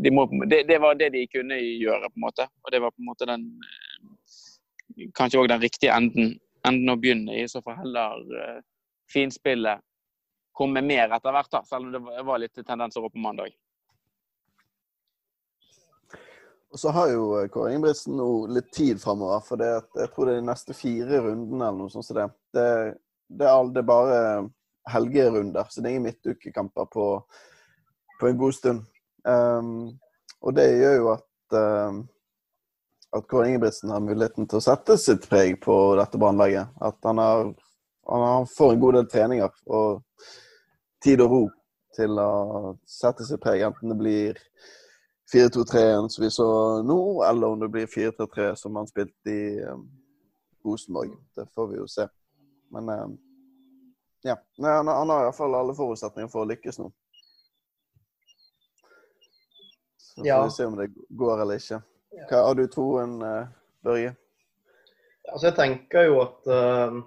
de 0.02 0.10
må, 0.10 0.26
det, 0.50 0.64
det, 0.66 0.80
var 0.82 0.96
det 0.98 1.12
de 1.14 1.28
kunne 1.30 1.60
gjøre, 1.62 2.08
på 2.10 2.18
en 2.18 2.24
måte. 2.24 2.48
Og 2.66 2.74
det 2.74 2.82
var 2.82 2.90
på 2.90 2.98
en 2.98 3.10
måte 3.12 3.28
den 3.30 3.44
Kanskje 5.16 5.40
òg 5.40 5.48
den 5.52 5.62
riktige 5.62 5.94
enden, 5.94 6.36
enden 6.66 6.92
å 6.92 6.98
begynne 7.00 7.40
i. 7.40 7.48
Så 7.48 7.62
får 7.64 7.80
heller 7.80 8.22
uh, 8.36 8.60
finspillet 9.12 9.82
komme 10.52 10.82
mer 10.84 11.12
etter 11.16 11.32
hvert, 11.32 11.50
da, 11.52 11.62
selv 11.64 11.88
om 11.88 12.08
det 12.10 12.24
var 12.28 12.40
litt 12.42 12.60
tendenser 12.60 13.04
opp 13.04 13.14
på 13.14 13.22
mandag. 13.24 13.54
Og 16.72 16.80
så 16.80 16.92
har 16.96 17.10
jo 17.12 17.24
eh, 17.36 17.48
Kåre 17.52 17.72
Ingebrigtsen 17.72 18.16
nå 18.16 18.28
litt 18.52 18.70
tid 18.72 19.00
framover, 19.00 19.42
for 19.44 19.60
det, 19.60 19.70
jeg 19.96 20.12
tror 20.12 20.28
det 20.28 20.36
er 20.36 20.40
de 20.40 20.48
neste 20.48 20.76
fire 20.76 21.20
rundene 21.26 21.66
eller 21.66 21.80
noe 21.82 21.92
sånt 21.92 22.08
Så 22.08 22.16
det. 22.16 22.28
Det, 22.52 22.66
det, 23.28 23.48
er, 23.48 23.72
det 23.72 23.82
er 23.82 23.88
bare 23.88 24.20
helgerunder, 24.92 25.68
så 25.68 25.80
det 25.80 25.88
er 25.88 25.96
ingen 25.96 26.08
midtukekamper 26.08 26.88
på, 26.92 27.06
på 28.20 28.28
en 28.28 28.40
god 28.40 28.56
stund. 28.56 28.88
Um, 29.28 29.92
og 30.42 30.56
det 30.56 30.66
gjør 30.72 30.96
jo 30.96 31.10
at 31.12 31.56
um, 31.60 32.00
at 33.12 33.26
Kåre 33.28 33.48
Ingebrigtsen 33.48 33.90
har 33.92 34.00
muligheten 34.00 34.48
til 34.48 34.60
å 34.60 34.64
sette 34.64 34.96
sitt 35.00 35.26
preg 35.28 35.58
på 35.64 35.74
dette 35.98 36.20
brannlaget. 36.20 36.70
At 36.80 36.96
han, 37.04 37.20
har, 37.20 37.50
han 38.08 38.46
får 38.48 38.72
en 38.72 38.80
god 38.80 38.98
del 38.98 39.10
treninger 39.12 39.58
og 39.68 40.00
tid 41.04 41.20
og 41.24 41.34
ro 41.34 41.42
til 41.96 42.22
å 42.22 42.30
sette 42.88 43.26
sitt 43.28 43.42
preg, 43.42 43.66
enten 43.66 43.92
det 43.92 43.98
blir 44.00 44.40
4-2-3-en 45.32 46.08
som 46.12 46.24
vi 46.24 46.30
så 46.32 46.48
nå, 46.86 46.98
eller 47.28 47.52
om 47.52 47.60
det 47.60 47.68
blir 47.72 47.90
4-3-3 47.90 48.54
som 48.62 48.80
han 48.80 48.88
spilte 48.88 49.32
i 49.32 49.60
um, 49.60 49.84
Rosenborg. 50.64 51.12
Det 51.36 51.46
får 51.54 51.68
vi 51.68 51.78
jo 51.80 51.86
se. 51.88 52.08
Men 52.72 52.88
um, 52.88 53.14
ja. 54.24 54.38
Han, 54.60 54.88
han 54.88 55.12
har 55.12 55.28
iallfall 55.28 55.54
alle 55.58 55.76
forutsetninger 55.76 56.32
for 56.32 56.44
å 56.44 56.50
lykkes 56.52 56.80
nå. 56.80 56.88
Så 60.00 60.20
får 60.20 60.28
ja. 60.28 60.42
vi 60.44 60.52
se 60.56 60.68
om 60.68 60.76
det 60.80 60.92
går 61.08 61.44
eller 61.44 61.60
ikke. 61.60 61.80
Hva 62.12 62.42
har 62.46 62.58
du 62.58 62.66
troen, 62.70 63.16
uh, 63.24 63.48
Børge? 63.84 64.14
Altså, 65.30 65.46
jeg 65.48 65.56
tenker 65.56 66.08
jo 66.10 66.20
at 66.24 66.50
uh, 66.50 67.00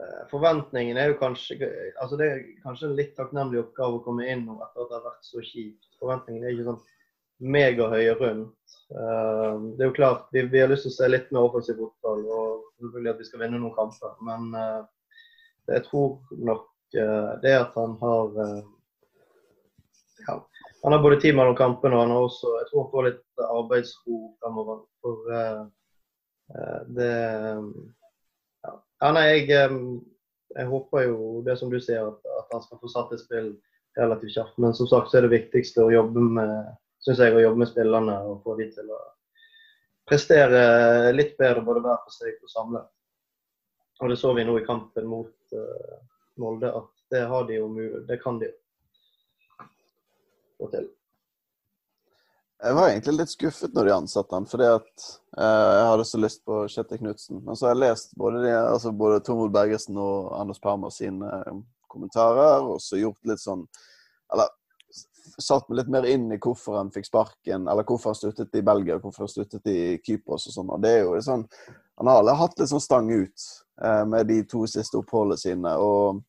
Eh, 0.00 0.20
forventningen 0.30 0.96
er 0.96 1.10
jo 1.10 1.16
kanskje 1.20 1.58
altså 2.00 2.16
Det 2.16 2.28
er 2.30 2.38
kanskje 2.64 2.88
en 2.88 2.96
litt 2.96 3.12
takknemlig 3.18 3.60
oppgave 3.60 3.98
å 3.98 4.04
komme 4.04 4.28
inn 4.32 4.46
etter 4.48 4.84
at 4.84 4.88
det 4.88 4.96
har 4.96 5.06
vært 5.08 5.26
så 5.28 5.42
kjipt. 5.44 5.88
Forventningene 6.00 6.48
er 6.48 6.54
ikke 6.54 6.68
sånn 6.70 6.80
megahøye 7.40 8.14
rundt. 8.20 8.76
Uh, 8.92 9.72
det 9.76 9.84
er 9.84 9.90
jo 9.90 9.96
klart, 9.96 10.26
vi, 10.32 10.44
vi, 10.52 10.60
har 10.62 10.70
lyst 10.70 10.86
til 10.86 10.92
å 10.92 10.96
se 10.96 11.08
litt 11.10 11.28
mer 11.32 11.48
offensiv 11.48 11.78
fotball 11.80 12.24
og 12.26 12.64
selvfølgelig 12.80 13.12
at 13.12 13.20
vi 13.20 13.28
skal 13.28 13.42
vinne 13.44 13.60
noen 13.60 13.76
kamper. 13.76 14.16
Men 14.28 14.48
uh, 14.56 14.82
jeg 15.70 15.84
tror 15.88 16.18
nok 16.50 16.66
det 16.90 17.52
at 17.54 17.76
han 17.78 17.92
har 18.00 18.32
ja, 20.26 20.32
Han 20.82 20.94
har 20.94 21.02
både 21.04 21.20
tid 21.20 21.36
mellom 21.36 21.56
kampene 21.58 21.96
og 21.96 22.04
han 22.06 22.14
har 22.14 22.26
også 22.26 22.54
jeg 22.56 22.68
tror 22.70 22.82
han 22.82 22.92
får 22.92 23.06
litt 23.08 23.44
arbeidsro 23.46 24.20
fremover. 24.40 24.78
For 25.04 25.32
det 26.96 27.10
ja, 29.00 29.10
nei, 29.14 29.24
jeg, 29.28 29.44
jeg, 30.56 30.66
håper 30.68 31.04
jo 31.06 31.18
det 31.46 31.54
som 31.60 31.70
du 31.72 31.78
sier, 31.80 32.08
at, 32.10 32.32
at 32.40 32.56
han 32.56 32.64
skal 32.64 32.80
få 32.80 32.90
satt 32.92 33.12
et 33.14 33.22
spill 33.22 33.52
relativt 33.98 34.34
kjapt. 34.34 34.58
Men 34.60 34.74
som 34.76 34.88
sagt 34.90 35.12
så 35.12 35.20
er 35.20 35.28
det 35.28 35.36
viktigste 35.36 35.84
å 35.84 35.92
jobbe 35.92 36.24
med 36.38 36.54
synes 37.04 37.20
jeg, 37.22 37.34
å 37.34 37.42
jobbe 37.44 37.62
med 37.62 37.70
spillerne 37.70 38.16
og 38.28 38.40
få 38.44 38.56
de 38.60 38.68
til 38.74 38.88
å 38.92 39.00
prestere 40.08 41.12
litt 41.14 41.36
bedre 41.38 41.64
både 41.64 41.82
hver 41.84 42.00
for 42.04 42.14
seg 42.14 42.40
og 42.42 42.52
samlet. 42.52 42.88
Og 44.00 44.12
det 44.12 44.18
så 44.20 44.32
vi 44.36 44.46
nå 44.48 44.56
i 44.58 44.66
kampen 44.66 45.06
mot 45.08 45.54
uh, 45.56 45.96
Molde, 46.40 46.72
at 46.72 46.90
det 47.12 47.26
har 47.28 47.46
de 47.48 47.58
jo 47.58 47.68
det 48.08 48.20
kan 48.22 48.38
de 48.40 48.48
jo 48.48 48.56
få 50.60 50.70
til. 50.72 50.88
Jeg 52.60 52.76
var 52.76 52.90
egentlig 52.90 53.14
litt 53.16 53.32
skuffet 53.32 53.72
når 53.72 53.88
de 53.88 53.92
ansatte 53.94 54.36
han, 54.36 54.46
fordi 54.48 54.66
at 54.68 55.04
eh, 55.40 55.68
jeg 55.78 55.84
hadde 55.88 56.04
så 56.10 56.18
lyst 56.20 56.42
på 56.44 56.58
Kjetil 56.68 57.00
Knutsen. 57.00 57.40
Men 57.46 57.56
så 57.56 57.66
har 57.66 57.72
jeg 57.72 57.86
lest 57.86 58.12
både, 58.20 58.42
de, 58.44 58.52
altså 58.52 58.92
både 58.92 59.22
Tormod 59.24 59.52
Bergesen 59.54 59.96
og 60.00 60.34
Anders 60.36 60.60
Parmer 60.60 60.92
sine 60.92 61.30
eh, 61.38 61.62
kommentarer, 61.88 62.66
og 62.68 62.82
så 62.84 63.00
gjort 63.00 63.24
litt 63.26 63.40
sånn 63.42 63.64
Eller 64.30 64.52
satt 65.40 65.68
meg 65.68 65.80
litt 65.80 65.90
mer 65.92 66.06
inn 66.10 66.28
i 66.32 66.38
hvorfor 66.42 66.76
han 66.76 66.90
fikk 66.92 67.08
sparken, 67.08 67.68
eller 67.68 67.86
hvorfor 67.86 68.12
han 68.12 68.18
sluttet 68.18 68.56
i 68.58 68.64
Belgia, 68.66 68.98
hvorfor 69.00 69.24
han 69.24 69.32
sluttet 69.32 69.70
i 69.70 69.80
Kypros 70.04 70.48
og 70.50 70.56
sånn. 70.56 70.72
Og 70.74 70.82
det 70.84 70.92
er 70.98 71.04
jo 71.06 71.20
sånn 71.24 71.46
Han 72.00 72.08
har 72.08 72.28
hatt 72.40 72.60
litt 72.60 72.70
sånn 72.70 72.80
stang 72.80 73.10
ut 73.12 73.46
eh, 73.84 74.04
med 74.08 74.28
de 74.28 74.42
to 74.48 74.66
siste 74.68 74.96
oppholdene 75.00 75.40
sine. 75.40 75.72
Og 75.76 76.20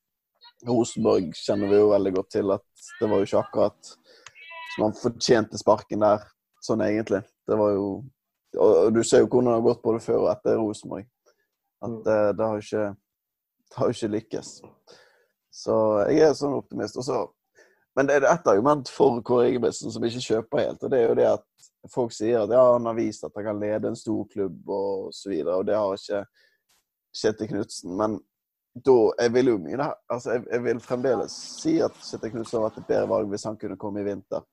Rosenborg 0.68 1.32
kjenner 1.36 1.72
vi 1.72 1.80
jo 1.80 1.92
veldig 1.92 2.16
godt 2.18 2.32
til 2.38 2.56
at 2.56 2.90
det 3.00 3.08
var 3.10 3.22
jo 3.22 3.28
ikke 3.28 3.44
akkurat 3.44 3.94
så 4.72 4.82
man 4.82 4.96
fortjente 4.96 5.60
sparken 5.60 6.04
der, 6.04 6.24
sånn 6.64 6.84
egentlig. 6.86 7.22
Det 7.48 7.58
var 7.60 7.76
jo 7.76 7.86
Og 8.60 8.92
du 8.92 9.00
ser 9.08 9.22
jo 9.22 9.28
hvordan 9.32 9.48
det 9.48 9.54
har 9.54 9.64
gått 9.64 9.84
både 9.84 10.00
før 10.04 10.26
og 10.26 10.32
etter 10.34 10.58
Rosenborg. 10.60 11.06
At 11.82 11.94
det, 12.04 12.16
mm. 12.16 12.38
det, 12.38 12.48
har 12.48 12.58
ikke 12.66 12.88
det 13.72 13.78
har 13.78 13.94
ikke 13.94 14.10
lykkes. 14.16 14.50
Så 15.52 15.76
jeg 16.10 16.26
er 16.26 16.36
sånn 16.36 16.58
optimist. 16.58 17.00
Også, 17.00 17.22
men 17.96 18.10
det 18.10 18.18
er 18.18 18.28
ett 18.28 18.50
argument 18.52 18.92
for 18.92 19.22
Kåre 19.24 19.50
Ingebrigtsen 19.50 19.94
som 19.94 20.04
ikke 20.04 20.24
kjøper 20.26 20.64
helt. 20.66 20.84
og 20.84 20.92
Det 20.92 21.00
er 21.00 21.08
jo 21.08 21.16
det 21.20 21.30
at 21.30 21.48
folk 21.96 22.12
sier 22.16 22.44
at 22.44 22.52
ja, 22.52 22.66
han 22.74 22.92
har 22.92 23.00
vist 23.00 23.24
at 23.24 23.40
han 23.40 23.48
kan 23.48 23.64
lede 23.64 23.88
en 23.88 24.00
stor 24.00 24.28
klubb 24.34 24.70
og 24.70 25.16
så 25.16 25.32
videre. 25.32 25.56
Og 25.56 25.68
det 25.68 25.80
har 25.80 25.96
ikke 25.96 26.26
Kjetil 27.22 27.52
Knutsen. 27.54 27.96
Men 28.00 28.20
da 28.74 28.98
Jeg 29.20 29.34
vil 29.34 29.50
jo 29.52 29.58
mye 29.60 29.88
altså 30.08 30.36
jeg, 30.38 30.44
jeg, 30.52 30.64
vil 30.64 30.80
fremdeles 30.80 31.34
si 31.60 31.74
at 31.84 31.96
Sitte 32.00 32.30
Knutsen 32.32 32.60
har 32.60 32.70
vært 32.70 32.78
et 32.80 32.88
bedre 32.88 33.10
valg 33.12 33.32
hvis 33.32 33.44
han 33.50 33.58
kunne 33.60 33.80
komme 33.80 34.00
i 34.00 34.08
vinter. 34.08 34.46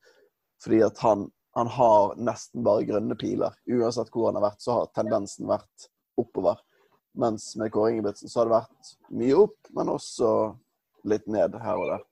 Fordi 0.62 0.80
at 0.82 0.98
han, 1.04 1.28
han, 1.54 1.70
har 1.70 2.16
nesten 2.18 2.64
bare 2.66 2.86
grønne 2.88 3.14
piler. 3.18 3.54
Uansett 3.70 4.10
hvor 4.10 4.28
han 4.28 4.40
har 4.40 4.48
vært, 4.48 4.62
så 4.64 4.80
har 4.80 4.90
tendensen 4.96 5.46
vært 5.46 5.86
oppover. 6.18 6.58
Mens 7.18 7.52
med 7.58 7.70
Kåre 7.74 7.92
Ingebrigtsen 7.92 8.30
så 8.30 8.40
har 8.40 8.48
det 8.48 8.56
vært 8.56 8.92
mye 9.20 9.38
opp, 9.38 9.70
men 9.74 9.94
også 9.94 10.32
litt 11.08 11.30
ned 11.30 11.54
her 11.62 11.78
og 11.78 11.92
der. 11.92 12.04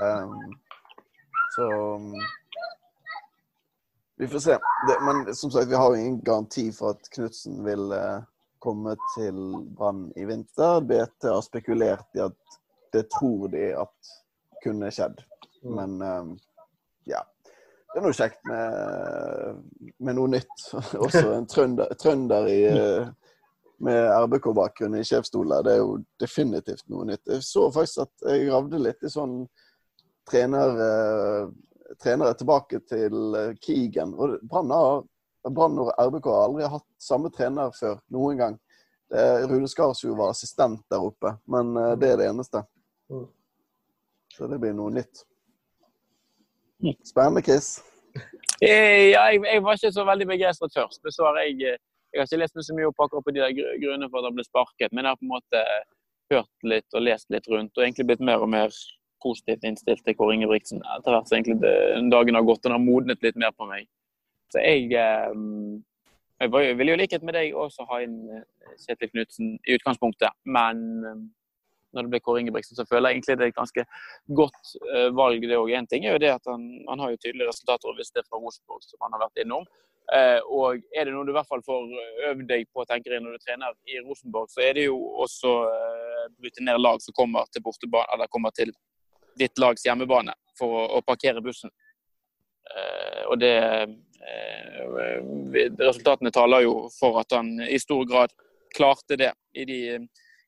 Um, 0.00 0.54
så 1.52 1.68
Vi 4.16 4.28
får 4.28 4.38
se. 4.38 4.58
Det, 4.88 4.96
men 5.04 5.34
som 5.34 5.50
sagt, 5.50 5.68
vi 5.68 5.76
har 5.76 5.92
jo 5.92 6.00
ingen 6.00 6.20
garanti 6.24 6.70
for 6.72 6.96
at 6.96 7.08
Knutsen 7.12 7.60
vil 7.64 7.92
uh, 7.92 8.24
komme 8.62 8.94
til 9.16 9.38
Brann 9.76 10.06
i 10.16 10.24
vinter. 10.28 10.80
BT 10.86 11.28
har 11.28 11.42
spekulert 11.44 12.18
i 12.18 12.24
at 12.24 12.58
det 12.92 13.08
tror 13.10 13.50
de 13.52 13.72
at 13.82 14.14
kunne 14.62 14.90
skjedd. 14.94 15.20
Mm. 15.62 15.74
Men 15.76 16.00
um, 16.02 16.32
ja 17.10 17.24
det 17.92 18.00
er 18.00 18.06
noe 18.06 18.16
kjekt 18.16 18.46
med, 18.48 19.58
med 20.00 20.16
noe 20.16 20.30
nytt. 20.32 20.62
Også 21.04 21.26
en 21.34 21.48
trønder, 21.48 21.92
trønder 22.00 22.46
i, 22.48 22.60
eh, 22.70 23.10
med 23.84 24.06
RBK-bakgrunn 24.24 24.96
i 24.96 25.04
sjefsstoler. 25.04 25.64
Det 25.66 25.74
er 25.74 25.82
jo 25.82 25.98
definitivt 26.22 26.86
noe 26.92 27.04
nytt. 27.10 27.26
Jeg 27.28 27.44
så 27.44 27.66
faktisk 27.74 28.06
at 28.06 28.30
jeg 28.30 28.46
gravde 28.48 28.80
litt 28.80 29.04
i 29.04 29.12
sånn 29.12 29.42
trener, 30.30 30.80
eh, 30.86 31.52
trenere 32.00 32.38
tilbake 32.40 32.80
til 32.88 33.36
Kigen. 33.60 34.16
Og 34.16 34.38
Brann 34.48 34.72
og 35.44 35.92
RBK 35.98 36.28
har 36.30 36.44
aldri 36.46 36.68
hatt 36.70 36.86
samme 37.02 37.30
trener 37.34 37.72
før 37.74 37.98
noen 38.14 38.38
gang. 38.38 38.58
Rune 39.12 39.68
Skarsfjord 39.68 40.16
var 40.16 40.30
assistent 40.32 40.80
der 40.88 41.02
oppe, 41.04 41.34
men 41.50 41.74
det 42.00 42.12
er 42.12 42.20
det 42.20 42.28
eneste. 42.30 42.62
Mm. 43.12 43.26
Så 44.32 44.48
det 44.48 44.60
blir 44.62 44.72
noe 44.72 44.94
nytt. 44.94 45.26
Spennende, 47.04 47.42
Chris. 47.42 47.82
Eh, 48.62 49.10
ja, 49.12 49.24
jeg, 49.30 49.42
jeg, 49.46 49.62
var 49.64 49.78
ikke 49.78 49.92
så 49.94 50.04
veldig 50.06 50.28
begeistret 50.30 50.74
først. 50.76 51.00
Men 51.04 51.14
så 51.14 51.28
har 51.28 51.38
jeg, 51.42 51.54
eh, 51.66 51.78
jeg 52.12 52.20
har 52.20 52.28
ikke 52.28 52.40
lest 52.42 52.56
meg 52.58 52.66
så 52.66 52.76
mye 52.76 52.88
opp 52.90 53.04
akkurat 53.04 53.26
på 53.26 53.34
de 53.34 53.42
der 53.42 53.54
grunnene 53.82 54.08
for 54.10 54.20
at 54.20 54.28
han 54.28 54.38
ble 54.38 54.46
sparket, 54.46 54.92
men 54.92 55.04
jeg 55.04 55.14
har 55.14 55.20
på 55.20 55.26
en 55.26 55.34
måte 55.34 55.62
hørt 56.32 56.68
litt 56.72 56.98
og 56.98 57.06
lest 57.06 57.30
litt 57.34 57.48
rundt, 57.52 57.72
og 57.76 57.84
egentlig 57.84 58.08
blitt 58.08 58.24
mer 58.24 58.44
og 58.44 58.50
mer 58.52 58.74
positivt 59.22 59.66
innstilt 59.68 60.02
til 60.06 60.16
Kåre 60.18 60.34
Ingebrigtsen 60.34 60.80
etter 60.96 61.14
hvert 61.14 61.28
som 61.30 62.08
dagen 62.10 62.38
har 62.38 62.46
gått 62.46 62.64
og 62.64 62.66
den 62.66 62.74
har 62.74 62.82
modnet 62.82 63.22
litt 63.22 63.38
mer 63.38 63.52
på 63.54 63.68
meg. 63.68 63.86
Jeg, 64.60 64.88
eh, 64.92 65.34
jeg 66.42 66.76
vil 66.78 66.92
jo 66.92 66.96
i 66.96 67.00
likhet 67.00 67.22
med 67.22 67.38
deg 67.38 67.54
også 67.54 67.86
ha 67.90 68.02
inn 68.04 68.18
Kjetil 68.82 69.12
Knutsen 69.12 69.54
i 69.62 69.76
utgangspunktet, 69.78 70.34
men 70.44 71.30
når 71.92 72.06
det 72.06 72.12
ble 72.12 72.20
Kåre 72.24 72.42
Ingebrigtsen, 72.42 72.76
så 72.76 72.86
føler 72.88 73.10
jeg 73.10 73.20
egentlig 73.20 73.38
det 73.38 73.46
er 73.46 73.52
et 73.52 73.58
ganske 73.58 73.84
godt 74.40 74.74
uh, 74.88 75.08
valg. 75.16 75.44
det 75.44 75.58
også. 75.58 75.76
Én 75.78 75.88
ting 75.88 76.06
er 76.06 76.16
jo 76.16 76.22
det 76.24 76.32
at 76.34 76.48
han, 76.48 76.62
han 76.88 77.02
har 77.04 77.12
jo 77.12 77.20
tydelige 77.20 77.48
resultater 77.50 77.96
hvis 77.98 78.12
det 78.12 78.22
er 78.22 78.28
fra 78.28 78.40
Rosenborg, 78.40 78.84
som 78.86 79.04
han 79.04 79.16
har 79.16 79.24
vært 79.26 79.42
innom. 79.44 79.66
Uh, 80.12 80.40
og 80.50 80.80
er 80.98 81.06
det 81.06 81.14
noe 81.14 81.24
du 81.24 81.32
i 81.32 81.36
hvert 81.36 81.48
fall 81.48 81.62
får 81.64 81.92
øvd 82.30 82.46
deg 82.48 82.66
på 82.74 82.84
tenker 82.88 83.14
jeg, 83.14 83.24
når 83.24 83.36
du 83.36 83.44
trener 83.44 83.76
i 83.88 84.00
Rosenborg, 84.02 84.50
så 84.52 84.64
er 84.64 84.78
det 84.78 84.88
jo 84.88 84.96
også 85.24 85.52
uh, 85.68 86.24
bryte 86.40 86.64
ned 86.64 86.80
lag 86.80 87.00
som 87.04 87.16
kommer 87.16 87.48
til 87.52 87.64
bortebane, 87.64 88.08
eller 88.14 88.32
kommer 88.32 88.54
til 88.56 88.72
ditt 89.38 89.60
lags 89.62 89.84
hjemmebane 89.86 90.34
for 90.58 90.80
å, 90.80 90.82
å 90.98 91.04
parkere 91.06 91.44
bussen. 91.44 91.72
Og 93.28 93.40
det 93.40 93.56
Resultatene 95.82 96.30
taler 96.34 96.66
jo 96.66 96.74
for 96.94 97.18
at 97.22 97.34
han 97.34 97.56
i 97.66 97.78
stor 97.82 98.04
grad 98.06 98.34
klarte 98.72 99.18
det 99.18 99.32
i 99.58 99.64
de 99.68 99.80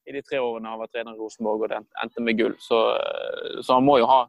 i 0.07 0.13
de 0.13 0.23
tre 0.23 0.41
årene 0.41 0.69
han 0.69 0.81
var 0.81 0.93
trener 0.93 1.17
i 1.17 1.21
Rosenborg 1.21 1.65
og 1.65 1.71
det 1.73 1.83
endte 2.03 2.25
med 2.25 2.39
gull. 2.39 2.57
Så, 2.61 2.81
eh, 2.95 3.61
så 3.65 3.79
han 3.79 3.87
må 3.87 3.99
jo, 4.01 4.09
ha, 4.11 4.21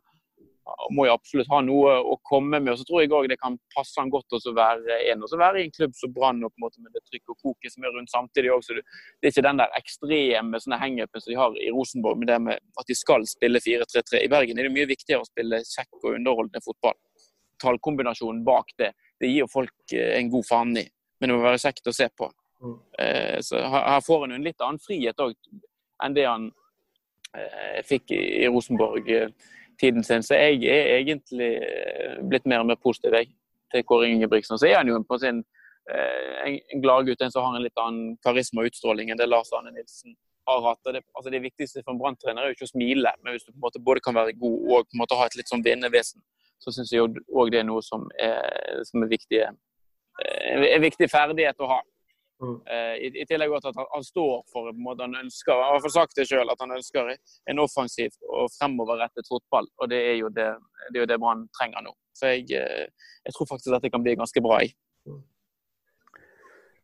må 0.96 1.08
jo 1.08 1.16
absolutt 1.16 1.52
ha 1.52 1.62
noe 1.66 1.98
å 2.00 2.16
komme 2.30 2.62
med. 2.62 2.72
og 2.74 2.80
Så 2.80 2.88
tror 2.88 3.04
jeg 3.04 3.12
òg 3.12 3.28
det 3.32 3.40
kan 3.42 3.58
passe 3.76 4.00
han 4.00 4.12
godt 4.14 4.38
å 4.38 4.56
være 4.56 5.00
en, 5.12 5.24
og 5.26 5.36
være 5.40 5.62
i 5.62 5.68
en 5.68 5.76
klubb 5.76 5.96
som 6.00 6.14
Brann 6.16 6.44
og 6.44 6.54
på 6.54 6.62
en 6.62 6.68
måte 6.68 6.84
med 6.84 6.96
det 6.96 7.04
trykk 7.10 7.34
og 7.36 7.50
koket 7.50 7.76
som 7.76 7.84
er 7.84 7.96
rundt 7.96 8.14
samtidig 8.14 8.54
også. 8.56 8.80
Det 8.80 9.30
er 9.30 9.36
ikke 9.36 9.48
den 9.50 9.64
der 9.64 9.80
ekstreme 9.80 10.64
hangupen 10.86 11.24
som 11.24 11.34
de 11.34 11.42
har 11.42 11.60
i 11.60 11.72
Rosenborg 11.76 12.22
med 12.22 12.32
det 12.32 12.40
med 12.48 12.64
at 12.80 12.92
de 12.92 12.96
skal 12.96 13.28
spille 13.30 13.60
4-3-3. 13.60 14.24
I 14.24 14.32
Bergen 14.32 14.60
er 14.60 14.70
det 14.70 14.76
mye 14.78 14.90
viktigere 14.90 15.26
å 15.26 15.32
spille 15.32 15.64
kjekk 15.66 16.04
og 16.04 16.14
underholdende 16.14 16.64
fotball. 16.64 16.98
tallkombinasjonen 17.64 18.42
bak 18.44 18.74
det, 18.78 18.90
det 19.22 19.32
gir 19.32 19.44
jo 19.44 19.52
folk 19.52 19.96
eh, 19.96 20.18
en 20.20 20.30
god 20.34 20.48
faen 20.48 20.76
i. 20.80 20.86
Men 21.20 21.32
det 21.32 21.38
må 21.38 21.46
være 21.46 21.62
kjekt 21.64 21.88
å 21.88 21.96
se 21.96 22.10
på. 22.12 22.30
Mm. 22.64 22.76
Eh, 23.00 23.40
så 23.46 23.64
her 23.72 24.04
får 24.04 24.26
han 24.26 24.36
en 24.36 24.46
litt 24.46 24.62
annen 24.64 24.82
frihet 24.84 25.20
òg 25.24 25.36
enn 26.04 26.16
det 26.16 26.26
han 26.28 26.50
eh, 27.38 27.82
fikk 27.88 28.12
i, 28.16 28.22
i 28.44 28.52
Rosenborg-tiden 28.52 30.06
sin. 30.08 30.26
Så 30.26 30.40
jeg 30.40 30.62
er 30.72 31.00
egentlig 31.00 31.52
eh, 31.64 32.22
blitt 32.28 32.48
mer 32.50 32.64
og 32.64 32.72
mer 32.72 32.80
positiv 32.82 33.16
jeg, 33.16 33.32
til 33.72 33.86
Kåre 33.88 34.10
Ingebrigtsen. 34.12 34.60
Så 34.60 34.70
er 34.70 34.80
han 34.80 34.92
jo 34.92 35.00
på 35.08 35.20
sin 35.24 35.42
eh, 35.92 36.32
en, 36.46 36.60
en 36.76 36.84
gladgutt, 36.84 37.24
en 37.24 37.34
som 37.34 37.48
har 37.48 37.58
en 37.58 37.66
litt 37.66 37.82
annen 37.82 38.16
karisma 38.26 38.64
og 38.64 38.72
utstråling 38.72 39.12
enn 39.12 39.22
det 39.22 39.30
Lars 39.32 39.54
Arne 39.56 39.74
Nilsen 39.76 40.16
har 40.46 40.62
hatt. 40.68 40.82
Det, 40.84 41.02
altså 41.14 41.32
det 41.34 41.42
viktigste 41.44 41.84
for 41.84 41.96
en 41.96 42.02
branntrener 42.02 42.44
er 42.44 42.52
jo 42.52 42.60
ikke 42.60 42.68
å 42.68 42.74
smile, 42.76 43.14
men 43.24 43.36
hvis 43.36 43.48
du 43.48 43.52
på 43.52 43.58
en 43.58 43.66
måte 43.66 43.82
både 43.82 44.04
kan 44.06 44.18
være 44.18 44.36
god 44.38 44.58
og 44.62 44.90
på 44.90 44.98
en 44.98 45.02
måte 45.02 45.18
ha 45.18 45.28
et 45.30 45.38
litt 45.40 45.52
sånn 45.52 45.66
vinnevesen, 45.66 46.22
så 46.60 46.74
syns 46.74 46.94
jeg 46.94 47.04
òg 47.06 47.52
det 47.54 47.62
er 47.62 47.68
noe 47.68 47.84
som 47.86 48.08
er, 48.22 48.82
som 48.88 49.04
er 49.04 49.12
viktig, 49.12 49.42
eh, 49.44 50.64
en 50.76 50.86
viktig 50.86 51.10
ferdighet 51.12 51.62
å 51.62 51.70
ha. 51.76 51.82
Mm. 52.44 52.56
Eh, 52.68 52.96
I, 53.06 53.10
I 53.22 53.26
tillegg 53.30 53.54
også 53.56 53.72
at 53.72 53.78
han, 53.80 53.88
han 53.94 54.04
står 54.04 54.34
for 54.52 54.72
måte 54.76 55.06
han 55.06 55.16
ønsker 55.22 55.56
han 55.56 55.78
har 55.78 55.86
i 55.88 55.92
sagt 55.94 56.18
det 56.20 56.26
selv, 56.28 56.52
at 56.52 56.64
han 56.64 56.76
ønsker 56.76 57.14
en 57.52 57.62
offensiv 57.64 58.18
og 58.28 58.50
fremoverrettet 58.58 59.30
fotball. 59.32 59.70
Og 59.80 59.92
det 59.92 60.02
er 60.10 60.18
jo 60.20 60.32
det, 60.36 60.50
det, 60.90 60.98
er 60.98 61.06
jo 61.06 61.12
det 61.14 61.20
Brann 61.22 61.46
trenger 61.56 61.86
nå. 61.86 61.96
Så 62.16 62.34
jeg, 62.34 62.50
eh, 62.60 63.14
jeg 63.24 63.38
tror 63.38 63.52
faktisk 63.54 63.78
at 63.78 63.88
det 63.88 63.94
kan 63.94 64.04
bli 64.04 64.18
ganske 64.20 64.44
bra. 64.44 64.60
Jeg. 64.64 64.76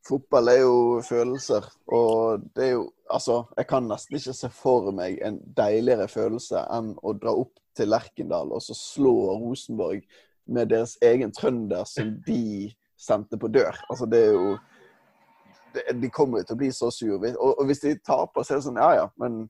Fotball 0.07 0.49
er 0.49 0.59
jo 0.63 0.75
følelser, 1.05 1.67
og 1.93 2.47
det 2.55 2.65
er 2.71 2.75
jo 2.79 2.89
Altså, 3.11 3.41
jeg 3.57 3.67
kan 3.67 3.89
nesten 3.91 4.15
ikke 4.15 4.31
se 4.31 4.47
for 4.55 4.85
meg 4.95 5.17
en 5.27 5.35
deiligere 5.57 6.05
følelse 6.07 6.61
enn 6.71 6.93
å 7.03 7.11
dra 7.19 7.33
opp 7.35 7.57
til 7.75 7.89
Lerkendal 7.91 8.53
og 8.55 8.61
så 8.63 8.71
slå 8.71 9.11
Rosenborg 9.41 10.05
med 10.47 10.69
deres 10.71 10.93
egen 11.03 11.33
trønder 11.35 11.83
som 11.89 12.13
de 12.23 12.71
sendte 12.95 13.35
på 13.35 13.49
dør. 13.51 13.75
Altså, 13.89 14.07
det 14.07 14.21
er 14.29 14.31
jo 14.31 14.53
det, 15.73 15.83
De 15.99 16.09
kommer 16.09 16.39
jo 16.39 16.47
til 16.47 16.55
å 16.55 16.61
bli 16.61 16.71
så 16.75 16.91
sur. 16.91 17.17
Og, 17.19 17.51
og 17.51 17.65
hvis 17.67 17.83
de 17.83 17.97
taper, 17.99 18.43
så 18.43 18.53
er 18.53 18.61
det 18.61 18.67
sånn 18.69 18.79
Ja 18.79 18.93
ja, 19.01 19.05
men 19.19 19.43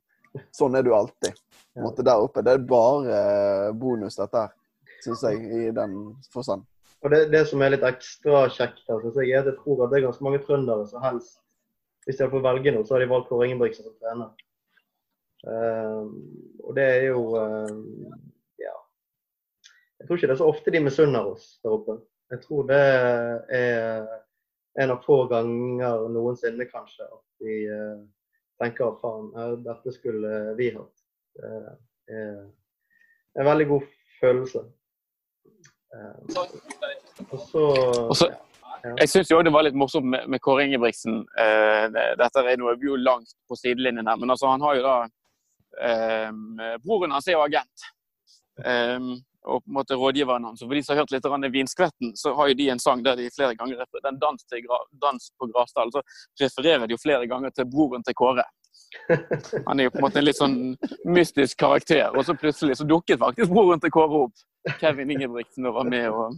sånn 0.56 0.76
er 0.78 0.86
det 0.86 0.92
jo 0.92 0.98
alltid. 0.98 1.40
På 1.72 1.82
en 1.82 1.88
måte 1.88 2.06
der 2.06 2.26
oppe. 2.26 2.44
Det 2.46 2.56
er 2.56 2.68
bare 2.68 3.22
bonus, 3.78 4.18
dette 4.20 4.46
her, 4.46 4.54
syns 5.04 5.24
jeg, 5.28 5.42
i 5.42 5.72
den 5.76 5.98
forstand. 6.34 6.66
Og 7.02 7.10
det, 7.10 7.22
det 7.34 7.46
som 7.50 7.62
er 7.62 7.74
litt 7.74 7.86
ekstra 7.86 8.44
kjekt 8.54 8.84
her, 8.86 9.00
synes 9.02 9.18
jeg, 9.18 9.32
er 9.34 9.42
at 9.42 9.50
jeg 9.50 9.58
tror 9.64 9.86
at 9.86 9.92
det 9.94 10.00
er 10.00 10.06
ganske 10.06 10.26
mange 10.26 10.42
trøndere 10.46 10.86
som 10.90 11.02
helst 11.06 11.40
Hvis 12.06 12.18
de 12.18 12.30
får 12.30 12.44
velge 12.46 12.74
noe, 12.74 12.86
så 12.86 12.96
har 12.96 13.04
de 13.04 13.10
valgt 13.10 13.30
Kåre 13.30 13.48
Ingebrigtsen 13.48 13.86
som 13.86 13.98
trener. 14.02 14.32
Uh, 15.42 16.06
og 16.66 16.76
det 16.78 16.86
er 16.86 17.04
jo 17.10 17.22
uh, 17.34 17.70
Ja. 18.62 18.74
Jeg 20.00 20.08
tror 20.08 20.18
ikke 20.18 20.30
det 20.30 20.36
er 20.36 20.42
så 20.42 20.50
ofte 20.50 20.74
de 20.74 20.82
misunner 20.82 21.30
oss 21.34 21.46
der 21.62 21.76
oppe. 21.78 22.00
Jeg 22.34 22.42
tror 22.46 22.66
det 22.70 22.82
er 23.58 24.10
en 24.82 24.94
av 24.94 25.06
få 25.06 25.24
ganger 25.30 26.08
noensinne, 26.14 26.66
kanskje, 26.70 27.06
at 27.06 27.46
de 27.46 27.56
uh, 27.70 28.04
tenker 28.62 28.88
at 28.88 29.02
faen, 29.02 29.32
eh, 29.36 29.56
dette 29.66 29.94
skulle 29.94 30.36
vi 30.58 30.70
hatt. 30.76 31.06
Det 31.34 32.20
er 32.20 33.42
en 33.42 33.50
veldig 33.50 33.68
god 33.72 33.90
følelse. 34.20 34.62
Eh, 35.96 36.18
og 37.30 37.40
så 37.48 37.66
Og 38.10 38.16
så- 38.18 38.32
ja. 38.32 38.96
Jeg 38.98 39.10
syns 39.10 39.28
det 39.30 39.54
var 39.54 39.64
litt 39.64 39.76
morsomt 39.78 40.06
med, 40.10 40.28
med 40.28 40.42
Kåre 40.42 40.64
Ingebrigtsen. 40.66 41.20
Eh, 41.38 41.88
dette 42.18 42.42
er 42.42 42.58
noe 42.58 42.74
jo 42.82 42.96
langt 42.98 43.30
på 43.48 43.56
sidelinjen 43.56 44.08
her, 44.10 44.18
men 44.18 44.30
altså, 44.34 44.50
han 44.50 44.62
har 44.62 44.76
jo 44.76 44.82
da 44.82 44.96
eh, 45.86 46.32
Broren 46.82 47.12
hans 47.14 47.28
er 47.28 47.38
jo 47.38 47.44
agent. 47.46 47.86
Eh, 48.66 48.98
og 49.44 49.64
på 49.64 49.70
en 49.70 49.74
måte 49.74 49.98
rådgiveren 49.98 50.46
hans. 50.46 50.62
For 50.62 50.74
de 50.74 50.84
som 50.84 50.96
har 50.96 51.02
hørt 51.02 51.14
litt 51.14 51.26
av 51.26 51.46
Vinskvetten, 51.54 52.16
så 52.18 52.34
har 52.38 52.50
jo 52.52 52.58
de 52.58 52.70
en 52.70 52.80
sang 52.82 53.04
der 53.04 53.16
de 53.18 53.30
flere 53.34 53.56
ganger 53.58 53.86
den 54.04 54.20
dans, 54.22 54.46
til 54.46 54.66
dans 55.02 55.32
på 55.40 55.50
Grasdal, 55.54 55.94
så 55.94 56.02
refererer 56.42 56.86
de 56.88 56.94
jo 56.94 57.02
flere 57.02 57.28
ganger 57.28 57.50
til 57.50 57.66
broren 57.66 58.04
til 58.06 58.18
Kåre. 58.18 58.46
Han 59.68 59.80
er 59.80 59.88
jo 59.88 59.94
på 59.94 60.02
en 60.02 60.06
måte 60.06 60.20
en 60.20 60.28
litt 60.28 60.38
sånn 60.38 60.58
mystisk 61.10 61.58
karakter, 61.58 62.10
og 62.14 62.26
så 62.28 62.36
plutselig 62.38 62.78
så 62.78 62.86
dukket 62.88 63.22
faktisk 63.22 63.54
broren 63.54 63.82
til 63.82 63.94
Kåre 63.94 64.26
opp. 64.28 64.48
Kevin 64.78 65.10
Ingebrigtsen 65.10 65.66
og 65.66 65.80
var 65.80 65.88
med 65.90 66.10
og, 66.14 66.36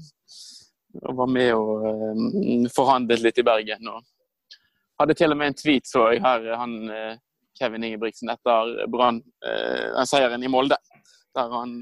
og, 1.01 1.13
var 1.17 1.29
med 1.31 1.53
og 1.55 1.85
eh, 1.89 2.65
forhandlet 2.73 3.23
litt 3.23 3.39
i 3.41 3.45
Bergen. 3.45 3.87
og 3.89 4.59
Hadde 5.01 5.15
til 5.17 5.33
og 5.33 5.39
med 5.39 5.51
en 5.51 5.57
tweet, 5.57 5.87
så 5.89 6.09
jeg 6.13 6.21
her, 6.23 6.51
han 6.59 6.75
eh, 6.93 7.15
Kevin 7.59 7.85
Ingebrigtsen 7.85 8.31
etter 8.33 8.75
Brann, 8.89 9.19
den 9.43 10.07
seieren 10.09 10.41
i 10.41 10.49
Molde. 10.49 10.77
Der 11.37 11.51
han 11.53 11.75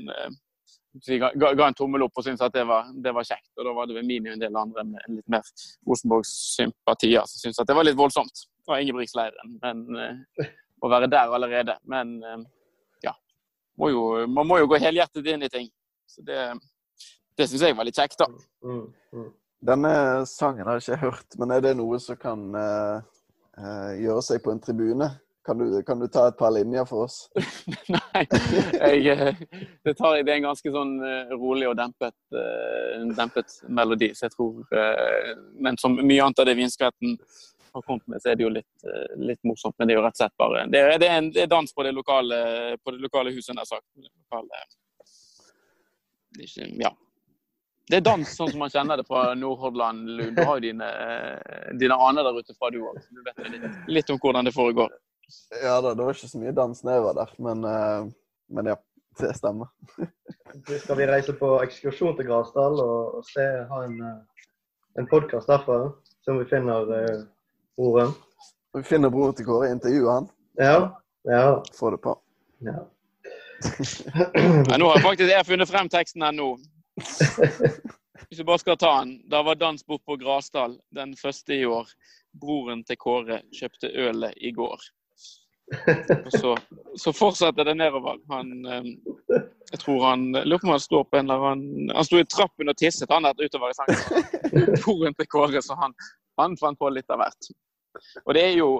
ga, 1.39 1.51
en 1.63 1.77
tommel 1.77 2.03
opp 2.03 2.19
og 2.19 2.25
syntes 2.25 2.43
at 2.43 2.55
det 2.55 2.65
var, 2.67 2.89
det 2.91 3.13
var 3.15 3.27
kjekt. 3.27 3.47
Og 3.55 3.63
da 3.67 3.75
var 3.77 3.87
det 3.87 3.95
ved 3.95 4.09
min 4.09 4.27
og 4.27 4.33
en 4.33 4.41
del 4.41 4.59
andre 4.59 4.83
med 4.89 5.05
litt 5.15 5.31
mer 5.31 5.47
Rosenborg-sympatier 5.87 7.23
som 7.23 7.45
syntes 7.45 7.61
at 7.63 7.71
det 7.71 7.77
var 7.77 7.87
litt 7.87 7.99
voldsomt. 7.99 8.43
Det 8.67 8.81
Ingebrigtsleiren. 8.83 9.55
Men 9.63 9.85
å 10.83 10.91
være 10.91 11.07
der 11.11 11.31
allerede. 11.39 11.77
Men 11.87 12.17
ja. 13.03 13.15
Må 13.79 13.93
jo, 13.93 14.03
man 14.27 14.51
må 14.51 14.59
jo 14.59 14.67
gå 14.71 14.81
helhjertet 14.83 15.31
inn 15.31 15.47
i 15.47 15.51
ting. 15.55 15.71
Så 16.11 16.27
det, 16.27 16.51
det 17.41 17.49
syns 17.49 17.65
jeg 17.65 17.77
var 17.77 17.87
litt 17.87 17.97
kjekt, 17.97 18.19
da. 18.21 18.27
Mm, 18.65 18.85
mm. 19.17 19.29
Denne 19.61 19.91
sangen 20.25 20.65
har 20.65 20.79
jeg 20.79 20.87
ikke 20.87 21.03
hørt, 21.03 21.35
men 21.37 21.51
er 21.53 21.61
det 21.61 21.75
noe 21.77 21.99
som 22.01 22.17
kan 22.17 22.47
uh, 22.55 23.03
uh, 23.59 23.91
gjøre 23.97 24.23
seg 24.25 24.41
på 24.41 24.53
en 24.53 24.61
tribune? 24.63 25.09
Kan 25.45 25.57
du, 25.57 25.65
kan 25.85 25.97
du 25.97 26.05
ta 26.09 26.27
et 26.29 26.37
par 26.37 26.51
linjer 26.53 26.85
for 26.85 27.07
oss? 27.07 27.23
Nei, 27.93 28.23
jeg, 29.01 29.13
eh, 29.13 29.39
det, 29.85 29.95
tar, 29.97 30.19
det 30.21 30.29
er 30.29 30.35
en 30.35 30.47
ganske 30.51 30.73
sånn 30.73 30.91
rolig 31.33 31.65
og 31.69 31.77
dempet, 31.79 32.13
uh, 32.37 33.05
dempet 33.17 33.55
melodi. 33.69 34.11
Så 34.17 34.27
jeg 34.27 34.35
tror, 34.35 34.61
men 35.57 35.79
som 35.81 35.97
mye 35.97 36.27
annet 36.27 36.43
av 36.43 36.49
det 36.49 36.57
Vinskvetten 36.61 37.17
har 37.73 37.85
kommet 37.87 38.05
med, 38.09 38.21
så 38.21 38.33
er 38.33 38.37
det 38.37 38.45
jo 38.45 38.53
litt, 38.53 38.85
litt 39.17 39.41
morsomt. 39.47 39.77
Men 39.79 39.89
det 39.89 39.95
er 39.95 40.01
jo 40.01 40.05
rett 40.05 40.17
og 40.17 40.23
slett 40.25 40.37
bare 40.41 40.65
Det 40.69 40.81
er, 40.81 40.97
det 41.01 41.09
er, 41.09 41.21
en, 41.21 41.31
det 41.33 41.45
er 41.45 41.53
dans 41.53 41.73
på 41.73 41.85
det 41.85 41.93
lokale, 41.97 42.41
på 42.81 42.93
det 42.93 43.05
lokale 43.05 43.33
huset, 43.33 43.55
nær 43.57 43.69
sagt. 43.69 43.87
Det 43.97 44.09
lokale, 44.09 44.65
det 46.37 46.45
er 46.45 46.49
ikke, 46.49 46.73
ja. 46.81 46.93
Det 47.91 47.97
er 47.99 48.03
dans 48.05 48.29
sånn 48.37 48.47
som 48.53 48.61
man 48.63 48.71
kjenner 48.71 49.01
det 49.01 49.03
fra 49.03 49.33
Nordhordland, 49.35 50.05
Lund. 50.15 50.37
Du 50.37 50.45
har 50.47 50.59
jo 50.59 50.63
dine, 50.63 50.87
eh, 50.87 51.73
dine 51.75 51.97
aner 51.99 52.23
der 52.23 52.37
ute 52.39 52.55
fra 52.55 52.69
du 52.71 52.77
òg. 52.87 53.01
Du 53.11 53.19
vet 53.25 53.49
litt, 53.51 53.65
litt 53.97 54.13
om 54.13 54.19
hvordan 54.21 54.47
det 54.47 54.53
foregår. 54.55 54.93
Ja 55.59 55.81
da, 55.83 55.91
det 55.95 56.05
var 56.05 56.15
ikke 56.15 56.29
så 56.31 56.39
mye 56.39 56.53
dans 56.55 56.83
nedover 56.87 56.95
jeg 56.95 57.03
var 57.09 57.19
der, 57.19 57.33
men, 57.47 57.67
eh, 57.67 58.07
men 58.55 58.71
ja. 58.71 58.77
Det 59.19 59.33
stemmer. 59.35 59.67
du 60.67 60.79
skal 60.79 60.95
vi 61.01 61.09
reise 61.09 61.35
på 61.35 61.51
ekskursjon 61.65 62.15
til 62.15 62.29
Grasdal 62.29 62.79
og, 62.79 63.19
og 63.19 63.27
se, 63.27 63.43
ha 63.67 63.83
en, 63.83 63.99
eh, 64.07 64.47
en 65.03 65.11
podkast 65.11 65.51
derfra. 65.51 65.91
Se 66.23 66.31
om 66.31 66.39
vi 66.39 66.47
finner 66.47 66.87
uh, 66.87 67.23
broren. 67.75 68.15
Vi 68.77 68.85
finner 68.87 69.11
broren 69.11 69.35
til 69.35 69.49
Kåre, 69.49 69.71
intervjuer 69.73 70.13
han, 70.13 70.31
Ja. 70.61 70.75
Ja. 71.27 71.59
får 71.75 71.97
det 71.97 72.03
på. 72.07 72.15
ja. 72.71 72.79
Nei, 74.69 74.77
nå 74.79 74.87
har 74.87 74.95
jeg 74.95 75.03
faktisk 75.09 75.27
jeg 75.33 75.49
funnet 75.49 75.69
frem 75.69 75.91
teksten 75.91 76.23
her 76.23 76.31
nå. 76.39 76.53
Hvis 78.27 78.39
du 78.39 78.43
bare 78.45 78.61
skal 78.61 78.77
ta 78.77 78.91
den. 78.99 79.17
Da 79.29 79.41
var 79.43 79.55
dans 79.55 79.85
bort 79.85 80.05
på 80.05 80.15
Grasdal 80.21 80.77
den 80.95 81.15
første 81.17 81.55
i 81.55 81.65
år. 81.65 81.87
Broren 82.41 82.83
til 82.87 82.97
Kåre 82.99 83.41
kjøpte 83.55 83.91
ølet 83.91 84.37
i 84.37 84.51
går. 84.55 84.83
Og 86.25 86.31
så, 86.31 86.51
så 86.99 87.13
fortsetter 87.15 87.63
det 87.67 87.75
nedover. 87.79 88.19
Han 88.31 88.65
eh, 88.65 88.89
Jeg 89.71 89.79
tror 89.83 90.05
han 90.09 90.25
Lurer 90.35 90.59
på 90.59 90.67
om 90.67 90.73
han 90.75 90.83
står 90.83 91.03
på 91.07 91.17
en 91.17 91.29
eller 91.29 91.45
annen 91.51 91.91
Han 91.95 92.07
sto 92.07 92.19
i 92.19 92.27
trappen 92.27 92.71
og 92.71 92.77
tisset 92.77 93.11
han 93.11 93.27
der 93.27 93.45
utover 93.45 93.71
i 93.71 93.77
sangen. 93.77 94.25
Broren 94.83 95.15
til 95.15 95.29
Kåre, 95.31 95.63
så 95.63 95.77
han, 95.79 95.95
han 96.41 96.57
fant 96.59 96.79
på 96.79 96.91
litt 96.91 97.11
av 97.11 97.23
hvert. 97.23 97.51
Og 98.25 98.35
det 98.35 98.43
er 98.49 98.57
jo 98.59 98.73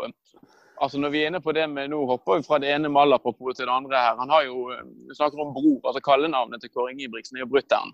Altså 0.82 0.98
Når 0.98 1.12
vi 1.14 1.20
er 1.22 1.30
inne 1.30 1.42
på 1.42 1.54
det 1.54 1.68
med 1.70 1.92
Nå 1.92 2.00
hopper 2.10 2.40
vi 2.40 2.48
fra 2.48 2.58
det 2.62 2.72
ene 2.74 2.90
malapropos 2.90 3.58
til 3.58 3.68
det 3.68 3.74
andre 3.74 4.00
her. 4.02 4.18
Han 4.18 4.34
har 4.34 4.48
jo 4.48 4.72
Vi 5.10 5.18
snakker 5.18 5.44
om 5.44 5.54
bror. 5.54 5.80
altså 5.86 6.02
Kallenavnet 6.02 6.62
til 6.62 6.72
Kåre 6.74 6.92
Ingebrigtsen 6.96 7.38
er 7.38 7.46
jo 7.46 7.52
brutter'n. 7.54 7.94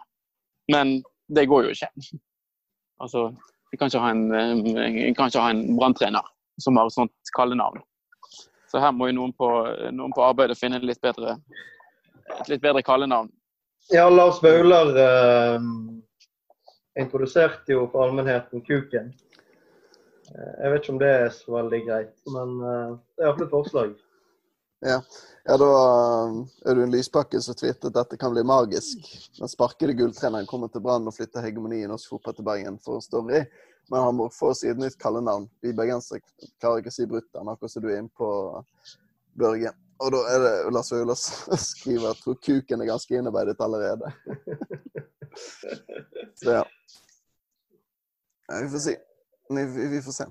Men 0.71 1.04
det 1.28 1.47
går 1.52 1.67
jo 1.67 1.76
ikke. 1.76 1.91
Altså, 2.97 3.28
vi 3.69 3.78
kan 3.78 3.91
ikke 3.91 4.00
ha 4.02 4.10
en, 4.10 4.32
eh, 4.34 5.52
en 5.52 5.78
branntrener 5.78 6.26
som 6.58 6.78
har 6.78 6.88
et 6.89 6.95
sånt 6.95 7.32
kallenavn. 7.38 7.78
Så 8.71 8.82
her 8.82 8.91
må 8.91 9.12
jo 9.12 9.19
noen 9.19 9.34
på, 9.38 9.50
noen 9.93 10.15
på 10.15 10.23
arbeidet 10.26 10.58
finne 10.58 10.80
litt 10.82 11.02
bedre, 11.02 11.36
et 12.39 12.50
litt 12.50 12.63
bedre 12.63 12.82
kallenavn. 12.82 13.30
ja, 13.93 14.10
Lars 14.10 14.41
Vaular 14.41 14.97
eh, 14.97 15.62
introduserte 17.00 17.78
jo 17.78 17.86
for 17.91 18.08
allmennheten 18.08 18.65
Kuken. 18.65 19.13
Eh, 20.36 20.54
jeg 20.63 20.74
vet 20.74 20.84
ikke 20.84 20.94
om 20.96 21.00
det 21.02 21.13
er 21.13 21.32
så 21.36 21.56
veldig 21.56 21.82
greit, 21.88 22.13
men 22.34 22.60
eh, 22.60 22.92
det 23.16 23.24
er 23.24 23.30
iallfall 23.30 23.48
et 23.48 23.56
forslag. 23.56 23.96
Ja, 24.86 25.00
da 25.58 25.68
er 26.70 26.76
du 26.78 26.84
en 26.84 26.92
Lysbakken 26.94 27.42
som 27.42 27.56
tvitret 27.58 27.90
at 27.90 27.96
dette 27.96 28.20
kan 28.22 28.34
bli 28.34 28.44
magisk. 28.46 29.08
Den 29.40 29.50
sparkede 29.50 29.96
gulltreneren 29.98 30.46
kommer 30.50 30.70
til 30.70 30.84
Brann 30.86 31.08
og 31.10 31.16
flytter 31.16 31.42
hegemonien 31.42 31.90
norsk 31.90 32.12
fotball 32.12 32.36
til 32.38 32.46
Bergen 32.46 32.78
for 32.84 33.02
Story. 33.02 33.42
Men 33.90 34.04
han 34.04 34.18
må 34.20 34.28
få 34.34 34.52
seg 34.58 34.76
et 34.76 34.84
nytt 34.84 35.00
kallenavn. 35.02 35.48
Vi 35.63 35.74
bergensere 35.74 36.22
klarer 36.60 36.84
ikke 36.84 36.92
å 36.92 36.98
si 36.98 37.08
brutter'n, 37.10 37.50
akkurat 37.50 37.74
som 37.74 37.86
du 37.86 37.90
er 37.90 38.02
inne 38.02 38.13
på, 38.13 38.30
Børge. 39.38 39.72
Og 40.04 40.13
da 40.13 40.22
er 40.30 40.44
det 40.44 40.54
Lars 40.76 40.92
Vaular 40.94 41.18
skriver 41.72 42.12
at 42.12 42.22
tror 42.22 42.38
kuken 42.44 42.84
er 42.84 42.92
ganske 42.92 43.18
innarbeidet 43.18 43.58
allerede. 43.63 44.12
Så 46.38 46.54
ja. 46.60 46.63
ja. 48.50 48.60
Vi 48.62 48.70
får 48.76 48.84
se. 48.84 48.98
Vi, 49.50 49.88
vi 49.88 50.02
får 50.02 50.12
se. 50.12 50.26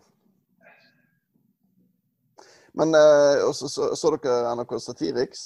Men 2.76 2.94
eh, 2.94 3.44
også, 3.48 3.68
så, 3.72 3.88
så 3.96 4.12
dere 4.16 4.52
NRK 4.58 4.76
Satiriks? 4.84 5.44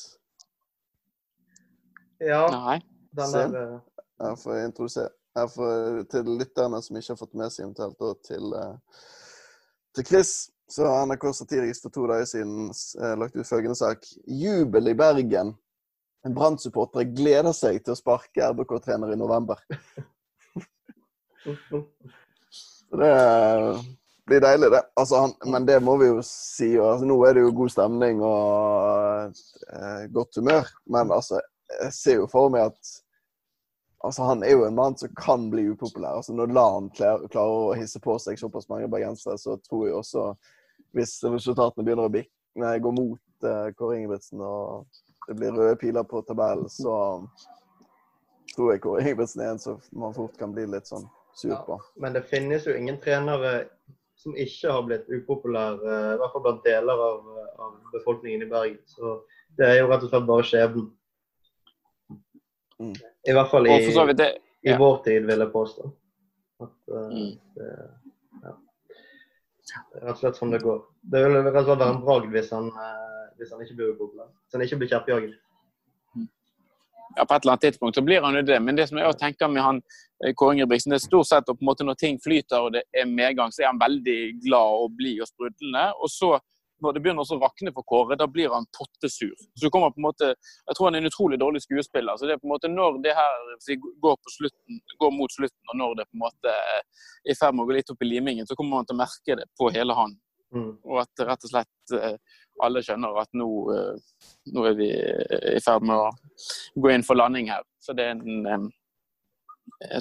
Ja, 2.18 2.42
Nei. 2.50 2.80
den 3.16 3.30
Se. 3.30 3.38
der 3.38 3.61
eh, 3.62 3.80
Jeg 4.20 4.38
får 4.42 4.59
introdusere 4.64 5.48
får, 5.54 6.02
Til 6.11 6.33
lytterne 6.40 6.83
som 6.83 6.98
ikke 6.98 7.14
har 7.14 7.20
fått 7.20 7.38
med 7.38 7.54
seg 7.54 7.68
eventuelt, 7.68 8.02
og 8.02 8.18
til, 8.26 8.50
eh, 8.59 9.04
til 9.94 10.09
Chris, 10.11 10.33
så 10.70 10.90
har 10.90 11.06
NRK 11.06 11.30
Satiriks 11.38 11.83
for 11.85 11.94
to 11.94 12.09
dager 12.11 12.26
siden 12.28 12.68
eh, 12.74 13.14
lagt 13.22 13.38
ut 13.38 13.46
følgende 13.46 13.78
sak. 13.78 14.04
Jubel 14.26 14.90
i 14.90 14.98
Bergen. 14.98 15.54
En 16.26 16.35
Brann-supporter 16.37 17.06
gleder 17.14 17.54
seg 17.56 17.78
til 17.85 17.94
å 17.94 17.98
sparke 17.98 18.50
RBK-trener 18.50 19.14
i 19.14 19.20
november. 19.22 19.62
Det 22.90 23.85
blir 24.26 24.40
deilig, 24.40 24.70
det. 24.70 24.83
Altså, 24.94 25.16
han, 25.16 25.33
men 25.53 25.66
det 25.66 25.81
må 25.83 25.96
vi 25.96 26.09
jo 26.11 26.22
si. 26.26 26.72
Altså, 26.79 27.07
nå 27.07 27.16
er 27.26 27.37
det 27.37 27.44
jo 27.44 27.53
god 27.61 27.72
stemning 27.74 28.22
og 28.22 29.38
eh, 29.74 30.05
godt 30.14 30.38
humør. 30.38 30.70
Men 30.90 31.12
altså, 31.14 31.40
jeg 31.70 31.94
ser 31.94 32.20
jo 32.20 32.29
for 32.31 32.50
meg 32.53 32.70
at 32.70 32.92
altså, 34.07 34.22
han 34.26 34.42
er 34.46 34.57
jo 34.57 34.64
en 34.66 34.79
mann 34.79 34.98
som 34.98 35.12
kan 35.18 35.48
bli 35.50 35.68
upopulær. 35.70 36.20
Altså, 36.20 36.35
når 36.35 36.55
LAN 36.57 36.90
klarer 36.96 37.42
å 37.42 37.76
hisse 37.79 38.03
på 38.03 38.18
seg 38.22 38.38
såpass 38.40 38.70
mange 38.70 38.90
bergensere, 38.90 39.38
så 39.38 39.59
tror 39.68 39.87
jeg 39.87 39.98
også, 39.98 40.26
hvis 40.98 41.18
resultatene 41.26 41.87
begynner 41.87 42.11
å 42.11 42.83
gå 42.87 42.94
mot 42.96 43.46
eh, 43.46 43.70
Kåre 43.79 44.00
Ingebrigtsen 44.00 44.42
og 44.42 44.87
det 45.29 45.38
blir 45.38 45.55
røde 45.55 45.79
piler 45.79 46.07
på 46.07 46.24
tabellen, 46.26 46.66
så 46.70 46.94
tror 48.55 48.72
jeg 48.72 48.83
Kåre 48.83 49.07
Ingebrigtsen 49.07 49.46
er 49.46 49.55
en 49.55 49.62
som 49.62 49.79
man 49.94 50.14
fort 50.16 50.35
kan 50.38 50.55
bli 50.55 50.66
litt 50.66 50.90
sånn 50.90 51.07
sur 51.34 51.50
Ja. 51.50 51.78
Men 51.96 52.12
det 52.12 52.22
finnes 52.30 52.66
jo 52.66 52.74
ingen 52.76 53.00
trenere 53.00 53.68
som 54.20 54.34
ikke 54.36 54.72
har 54.72 54.82
blitt 54.84 55.06
upopulære, 55.08 55.92
i 56.14 56.18
hvert 56.20 56.32
fall 56.32 56.42
blant 56.44 56.64
deler 56.64 56.92
av, 57.06 57.28
av 57.58 57.76
befolkningen 57.92 58.42
i 58.44 58.48
Bergen. 58.50 58.80
Så 58.86 59.22
det 59.56 59.68
er 59.68 59.78
jo 59.80 59.88
rett 59.88 60.04
og 60.04 60.12
slett 60.12 60.26
bare 60.28 60.44
skjebnen. 60.44 60.90
Mm. 62.80 62.94
I 63.28 63.32
hvert 63.36 63.50
fall 63.52 63.68
i, 63.68 63.78
det, 63.80 64.16
det 64.16 64.28
i 64.68 64.76
vår 64.76 65.00
tid, 65.04 65.24
vil 65.28 65.44
jeg 65.44 65.52
påstå. 65.52 65.90
At, 66.60 66.76
uh, 66.92 67.08
Mm. 67.08 67.32
det, 67.56 67.68
ja. 68.44 68.54
rett 70.02 70.12
og 70.12 70.20
slett 70.20 70.36
sånn 70.36 70.52
det 70.52 70.60
går. 70.64 70.82
Det 71.12 71.22
vil 71.24 71.38
rett 71.40 71.54
og 71.54 71.70
slett 71.70 71.80
være 71.80 71.94
en 71.94 72.02
bragd 72.04 72.32
hvis 72.34 72.50
han, 72.52 72.68
eh, 72.68 73.22
hvis 73.40 73.52
han 73.54 73.64
ikke 73.64 73.76
blir 73.78 73.94
upopulær. 73.94 74.28
Hvis 74.44 74.58
han 74.58 74.64
ikke 74.66 74.80
blir 74.82 74.92
kjeppjaget. 74.92 75.38
Ja, 77.16 77.24
på 77.24 77.34
et 77.34 77.42
eller 77.42 77.56
annet 77.56 77.66
tidspunkt 77.68 77.98
så 77.98 78.04
blir 78.06 78.22
han 78.22 78.38
jo 78.38 78.42
det. 78.46 78.60
Men 78.62 78.78
det 78.78 78.88
som 78.90 79.00
jeg 79.00 79.18
tenker 79.18 79.50
med 79.50 79.64
han 79.64 79.82
eh, 80.24 80.34
Kåre 80.34 80.56
Ingebrigtsen, 80.56 80.94
det 80.94 81.00
er 81.00 81.08
stort 81.08 81.30
sett 81.30 81.48
på 81.48 81.56
en 81.58 81.70
måte 81.70 81.86
når 81.86 81.98
ting 82.00 82.20
flyter 82.22 82.66
og 82.66 82.76
det 82.76 82.84
er 82.96 83.10
medgang, 83.10 83.52
så 83.52 83.64
er 83.64 83.72
han 83.72 83.82
veldig 83.82 84.20
glad 84.46 84.84
og 84.84 84.96
blid 84.98 85.24
og 85.24 85.30
sprudlende. 85.32 85.90
Og 85.98 86.12
så 86.12 86.36
når 86.80 86.96
det 86.96 87.02
begynner 87.04 87.26
å 87.28 87.38
rakne 87.40 87.72
for 87.76 87.84
Kåre, 87.88 88.16
da 88.16 88.26
blir 88.30 88.52
han 88.54 88.68
pottesur. 88.76 89.34
Så 89.36 89.66
du 89.66 89.72
kommer 89.72 89.92
på 89.92 90.00
en 90.00 90.08
måte, 90.08 90.30
Jeg 90.68 90.76
tror 90.76 90.88
han 90.88 90.96
er 90.96 91.04
en 91.04 91.10
utrolig 91.10 91.38
dårlig 91.40 91.62
skuespiller. 91.62 92.16
så 92.16 92.26
det 92.26 92.34
er 92.34 92.40
på 92.40 92.48
en 92.48 92.54
måte 92.54 92.68
Når 92.68 93.02
det 93.04 93.14
her 93.14 93.36
går, 94.00 94.16
på 94.16 94.30
slutten, 94.38 94.80
går 94.98 95.12
mot 95.12 95.32
slutten, 95.32 95.64
og 95.68 95.76
når 95.76 95.94
det 95.98 96.08
på 96.08 96.16
en 96.16 96.24
måte 96.24 96.48
er 96.48 96.80
i 97.30 97.36
ferd 97.36 97.54
med 97.54 97.64
å 97.64 97.68
gå 97.68 97.76
litt 97.76 97.90
opp 97.90 98.02
i 98.02 98.08
limingen, 98.08 98.46
så 98.46 98.56
kommer 98.56 98.76
man 98.76 98.86
til 98.86 98.96
å 98.96 99.02
merke 99.02 99.36
det 99.36 99.46
på 99.58 99.70
hele 99.70 99.94
han. 99.94 100.16
Mm. 100.54 100.72
Og 100.82 100.96
at 101.04 101.26
rett 101.28 101.44
og 101.46 101.50
slett 101.52 101.94
eh, 101.94 102.16
alle 102.66 102.82
skjønner 102.84 103.20
at 103.22 103.32
nå, 103.36 103.48
eh, 103.74 104.26
nå 104.54 104.66
er 104.70 104.76
vi 104.78 104.90
eh, 104.94 105.48
i 105.56 105.62
ferd 105.64 105.86
med 105.86 105.96
å 105.96 106.10
gå 106.80 106.92
inn 106.94 107.06
for 107.06 107.18
landing 107.18 107.50
her. 107.52 107.64
Så 107.80 107.96
det 107.96 108.10
er 108.10 108.20
en, 108.54 108.70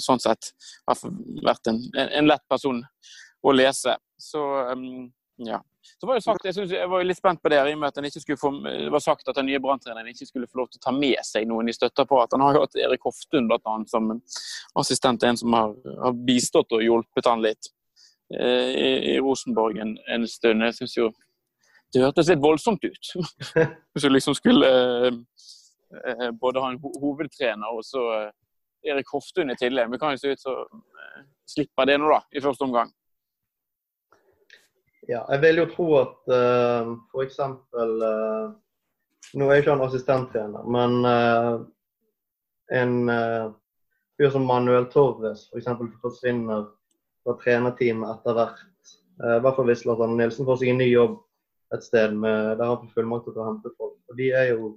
sånn 0.01 0.19
sett 0.19 0.51
har 0.89 0.99
vært 1.45 1.69
en, 1.71 1.79
en, 1.95 2.27
lett 2.27 2.43
person 2.51 2.81
å 3.45 3.53
lese. 3.55 3.95
Så 4.19 4.43
ja. 5.39 5.61
Så 5.99 6.07
var 6.07 6.15
det 6.15 6.21
sagt, 6.21 6.45
jeg, 6.45 6.53
synes, 6.53 6.71
jeg 6.71 6.89
var 6.91 7.03
litt 7.03 7.17
spent 7.17 7.41
på 7.41 7.49
det, 7.51 7.59
i 7.63 7.73
og 7.73 7.79
med 7.79 7.95
at 7.95 8.39
få, 8.39 8.51
det 8.65 8.91
var 8.91 9.03
sagt 9.03 9.27
at 9.31 9.37
den 9.39 9.47
nye 9.47 9.61
branntreneren 9.63 10.11
ikke 10.11 10.27
skulle 10.27 10.47
få 10.47 10.61
lov 10.61 10.69
til 10.69 10.81
å 10.81 10.85
ta 10.85 10.93
med 10.95 11.19
seg 11.25 11.47
noen 11.47 11.71
i 11.71 11.75
støtteapparatet. 11.75 12.35
Han 12.35 12.45
har 12.45 12.57
jo 12.57 12.63
hatt 12.65 12.77
Erik 12.83 13.07
Hoftun 13.07 13.47
blant 13.47 13.65
annet, 13.67 13.91
som 13.91 14.11
assistent, 14.79 15.23
en 15.23 15.39
som 15.39 15.55
har, 15.55 15.75
har 16.03 16.17
bistått 16.27 16.75
og 16.75 16.83
hjulpet 16.83 17.31
han 17.31 17.43
litt 17.45 17.71
eh, 18.35 18.69
i, 18.75 18.91
i 19.13 19.17
Rosenborg 19.23 19.79
en, 19.79 19.95
en 20.11 20.27
stund. 20.27 20.67
Jeg 20.67 20.77
synes 20.81 20.97
jo 20.97 21.09
det 21.93 22.03
hørtes 22.03 22.29
litt 22.29 22.43
voldsomt 22.43 22.83
ut. 22.85 23.11
Hvis 23.93 24.05
du 24.05 24.09
liksom 24.11 24.35
skulle 24.37 24.69
eh, 24.69 25.17
eh, 26.05 26.29
både 26.37 26.61
ha 26.61 26.69
en 26.71 26.79
ho 26.83 26.93
hovedtrener 27.01 27.73
og 27.73 27.81
så 27.85 28.03
eh, 28.17 28.29
Erik 28.91 29.09
Hoftun 29.13 29.51
i 29.51 29.57
tillegg. 29.59 29.89
Men 29.89 29.99
kan 29.99 30.13
jo 30.13 30.21
se 30.21 30.33
ut 30.33 30.41
som 30.41 30.63
eh, 30.63 31.27
slipper 31.49 31.89
det 31.89 31.97
nå, 31.99 32.09
da, 32.11 32.21
i 32.31 32.43
første 32.43 32.67
omgang. 32.67 32.93
Ja, 35.09 35.23
jeg 35.33 35.41
vil 35.41 35.63
jo 35.63 35.69
tro 35.71 35.85
at 35.97 36.17
uh, 36.29 36.91
f.eks. 37.09 37.39
Uh, 37.73 38.51
nå 39.39 39.47
er 39.47 39.57
jeg 39.57 39.63
ikke 39.63 39.73
han 39.73 39.81
assistenttrener, 39.81 40.67
men 40.69 40.99
uh, 41.01 41.63
en 42.77 42.93
uh, 43.09 43.47
fyr 44.19 44.29
som 44.35 44.45
Manuel 44.45 44.85
Torres 44.93 45.47
f.eks. 45.49 45.71
For 45.71 45.95
forsvinner 46.03 46.67
fra 47.23 47.35
trenerteamet 47.41 48.11
etter 48.11 48.37
hvert. 48.37 48.93
Uh, 49.17 49.39
I 49.39 49.41
hvert 49.41 49.57
fall 49.57 49.71
hvis 49.71 49.81
Lars 49.89 50.05
Arne 50.05 50.19
Nilsen 50.19 50.45
får 50.45 50.61
seg 50.61 50.75
en 50.75 50.81
ny 50.83 50.91
jobb 50.91 51.17
et 51.75 51.83
sted 51.83 52.13
med, 52.17 52.57
der 52.57 52.65
han 52.65 52.79
får 52.81 52.93
fullmakt 52.95 53.27
til 53.29 53.41
å 53.41 53.47
hente 53.49 53.71
folk. 53.77 53.97
Og 54.09 54.17
de 54.17 54.29
er 54.35 54.51
jo 54.53 54.73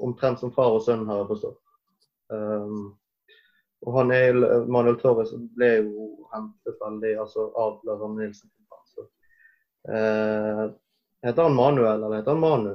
omtrent 0.00 0.40
som 0.40 0.52
far 0.54 0.76
og 0.76 0.84
sønn, 0.84 1.06
har 1.08 1.22
jeg 1.22 1.30
forstått. 1.30 1.58
Um, 2.30 2.92
og 3.86 3.96
han 3.96 4.12
er, 4.14 4.36
Manuel 4.70 4.98
Torres 5.00 5.32
ble 5.56 5.70
jo 5.80 6.10
hentet 6.34 6.76
veldig 6.82 7.14
altså, 7.24 7.48
av 7.58 7.80
Lars 7.88 8.04
Arne 8.06 8.24
Nilsen. 8.24 8.52
Så, 8.94 9.08
Uh, 9.88 10.66
heter 11.24 11.46
han 11.46 11.54
Manuel, 11.56 12.02
eller 12.02 12.18
heter 12.18 12.34
han 12.34 12.40
Manu? 12.42 12.74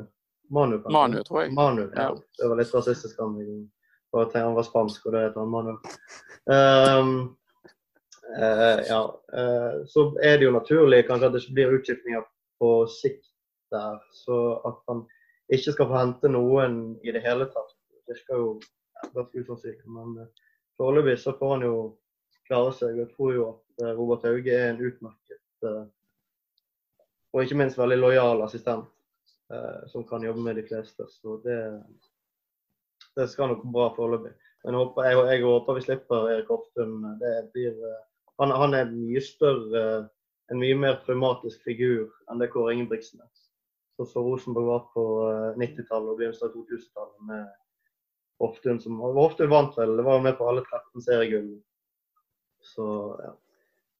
Manu, 0.50 0.80
kanskje? 0.80 0.94
Manu, 0.96 1.20
tror 1.24 1.41
jeg. 1.44 1.52
Manu, 1.54 1.84
ja. 1.96 2.08
Ja. 2.08 2.15
Det 2.39 2.48
var 2.50 2.58
litt 2.58 2.72
rasistisk 2.74 3.20
av 3.22 3.36
meg. 3.36 3.52
Han 4.34 4.56
var 4.56 4.65
spansk, 4.65 5.06
og 5.06 5.13
det 5.13 5.22
heter 5.28 5.44
han 5.44 5.52
Manu. 5.54 5.76
Um, 6.50 7.13
uh, 8.34 8.82
ja, 8.89 9.04
Uh, 9.36 9.84
så 9.91 10.08
er 10.24 10.38
det 10.39 10.46
jo 10.48 10.56
naturlig 10.56 11.02
kanskje 11.10 11.28
at 11.28 11.34
det 11.36 11.41
ikke 11.44 11.56
blir 11.58 11.74
utskiftninger 11.76 12.22
på 12.62 12.70
sikt 12.88 13.26
der. 13.76 14.00
Så 14.16 14.40
at 14.68 14.82
han 14.90 15.06
ikke 15.54 15.76
skal 15.76 15.90
få 15.92 16.00
hente 16.00 16.32
noen 16.32 16.80
i 17.06 17.14
det 17.14 17.22
hele 17.26 17.48
tatt, 17.54 17.76
virker 18.10 18.42
jo 18.42 18.50
ganske 19.14 19.40
usannsynlig. 19.40 19.86
Men 19.86 20.18
eh, 20.22 20.32
foreløpig 20.78 21.20
så 21.20 21.36
får 21.40 21.56
han 21.56 21.68
jo 21.68 21.76
klare 22.48 22.74
seg. 22.78 22.98
Jeg 23.00 23.12
tror 23.14 23.34
jo 23.34 23.46
at 23.52 23.86
eh, 23.86 23.94
Robert 23.98 24.26
Hauge 24.28 24.56
er 24.56 24.72
en 24.72 24.82
utmerket 24.82 25.70
eh, 25.70 25.86
og 27.36 27.44
ikke 27.44 27.58
minst 27.60 27.80
veldig 27.80 27.98
lojal 28.00 28.46
assistent 28.46 28.92
som 29.92 30.02
kan 30.08 30.24
jobbe 30.24 30.42
med 30.42 30.56
de 30.58 30.64
fleste. 30.66 31.04
Så 31.12 31.36
det, 31.44 31.58
det 33.14 33.28
skal 33.30 33.52
nok 33.52 33.66
bra 33.74 33.90
foreløpig. 33.94 34.32
Men 34.64 34.74
jeg 34.74 34.80
håper, 34.80 35.04
jeg, 35.06 35.18
jeg 35.30 35.44
håper 35.44 35.76
vi 35.78 35.84
slipper 35.84 36.30
Erik 36.32 36.48
Hoftun. 36.50 36.96
Han, 38.40 38.54
han 38.56 38.74
er 38.80 38.90
mye 38.90 39.22
større, 39.22 39.84
en 40.50 40.62
mye 40.64 40.80
mer 40.80 40.98
traumatisk 41.04 41.68
figur 41.68 42.08
enn 42.32 42.42
det 42.42 42.50
Kåre 42.56 42.74
Ingebrigtsen 42.74 43.22
er. 43.22 43.44
Så 43.95 44.05
som 44.05 44.25
Rosenborg 44.27 44.67
var 44.67 44.84
på 44.93 45.05
eh, 45.29 45.62
90-tallet 45.62 46.12
og 46.12 46.19
begynnelsen 46.19 46.49
av 46.49 46.55
2000-tallet 46.58 47.29
med 47.29 47.45
Hoftun 48.43 48.81
som 48.84 48.99
Hoftun 48.99 49.51
vant 49.51 49.77
vel, 49.77 49.95
det 49.95 50.03
var 50.03 50.17
jo 50.17 50.25
med 50.25 50.36
på 50.36 50.47
alle 50.49 50.65
13 50.65 51.05
seriegull. 51.05 51.49
Så 52.75 52.86
ja. 53.23 53.31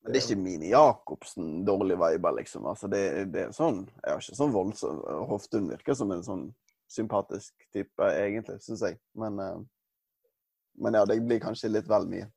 Men 0.03 0.13
det 0.13 0.19
er 0.19 0.25
ikke 0.27 0.43
Mini 0.43 0.67
Jacobsen 0.69 1.63
dårlig 1.65 1.95
viber, 1.97 2.36
liksom. 2.38 2.67
Altså, 2.69 2.89
det, 2.91 2.99
det 3.34 3.47
er 3.47 3.55
sånn 3.55 3.79
Jeg 4.03 4.12
har 4.12 4.21
ikke 4.21 4.38
sånn 4.38 4.53
voldsom 4.53 4.99
Hoftun 5.31 5.71
virker 5.71 5.97
som 5.97 6.12
en 6.13 6.21
sånn 6.27 6.43
sympatisk 6.91 7.55
type, 7.73 8.10
egentlig, 8.12 8.60
syns 8.62 8.84
jeg. 8.86 8.99
Men, 9.17 9.39
eh, 9.41 9.58
men 10.84 10.99
ja, 10.99 11.08
det 11.10 11.17
blir 11.25 11.41
kanskje 11.41 11.71
litt 11.71 11.89
vel 11.89 12.05
mye. 12.12 12.27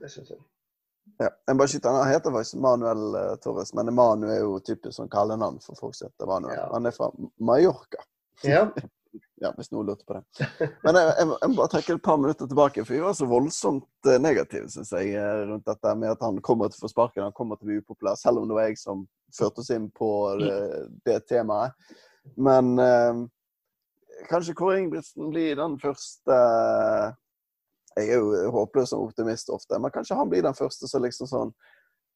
Det 0.00 0.10
synes 0.12 0.34
jeg. 0.34 0.42
Ja. 1.18 1.30
Jeg 1.46 1.58
bare 1.58 1.68
skyter, 1.72 1.96
Han 1.96 2.12
heter 2.12 2.32
faktisk 2.32 2.60
Manuel 2.62 3.02
uh, 3.16 3.34
Torres, 3.42 3.74
men 3.74 3.92
Manu 3.94 4.28
er 4.30 4.40
jo 4.40 4.60
typisk 4.64 4.96
sånn 4.96 5.10
kallenavn 5.12 5.58
for 5.64 5.78
folk 5.78 5.98
som 5.98 6.10
heter 6.10 6.30
Manuel. 6.30 6.56
Ja. 6.56 6.70
Han 6.74 6.88
er 6.88 6.96
fra 6.96 7.10
Mallorca. 7.38 8.06
Ja. 8.46 8.68
Ja, 9.40 9.48
hvis 9.56 9.70
noen 9.72 9.88
lurte 9.88 10.04
på 10.06 10.14
det. 10.14 10.44
Men 10.84 10.94
jeg, 10.98 11.06
jeg, 11.08 11.28
jeg 11.32 11.50
må 11.50 11.56
bare 11.56 11.70
trekke 11.72 11.94
et 11.96 12.02
par 12.04 12.18
minutter 12.20 12.46
tilbake, 12.46 12.84
for 12.84 12.94
vi 12.94 13.00
var 13.02 13.14
så 13.16 13.26
voldsomt 13.26 14.08
eh, 14.10 14.20
negative, 14.20 14.68
syns 14.70 14.92
jeg, 14.92 15.14
eh, 15.16 15.40
rundt 15.48 15.64
dette 15.66 15.94
med 15.98 16.12
at 16.12 16.22
han 16.22 16.38
kommer 16.44 16.70
til 16.70 16.78
å 16.78 16.84
få 16.84 16.90
sparken, 16.92 17.24
han 17.24 17.34
kommer 17.34 17.58
til 17.58 17.66
å 17.66 17.70
bli 17.70 17.78
upopulær, 17.80 18.18
selv 18.20 18.42
om 18.42 18.46
det 18.46 18.58
var 18.58 18.68
jeg 18.68 18.78
som 18.78 19.06
førte 19.34 19.64
oss 19.64 19.72
inn 19.74 19.88
på 19.96 20.10
det, 20.38 20.60
det 21.08 21.16
temaet. 21.32 21.96
Men 22.36 22.70
eh, 22.84 23.22
kanskje 24.28 24.54
Kåre 24.60 24.78
Ingebrigtsen 24.82 25.32
blir 25.32 25.56
den 25.58 25.78
første 25.80 26.38
Jeg 27.98 28.12
er 28.14 28.20
jo 28.20 28.50
håpløs 28.54 28.92
som 28.92 29.02
optimist 29.02 29.50
ofte, 29.50 29.78
men 29.82 29.90
kanskje 29.90 30.16
han 30.16 30.28
blir 30.30 30.44
den 30.46 30.54
første 30.54 30.88
som 30.88 31.02
liksom 31.02 31.26
sånn 31.30 31.50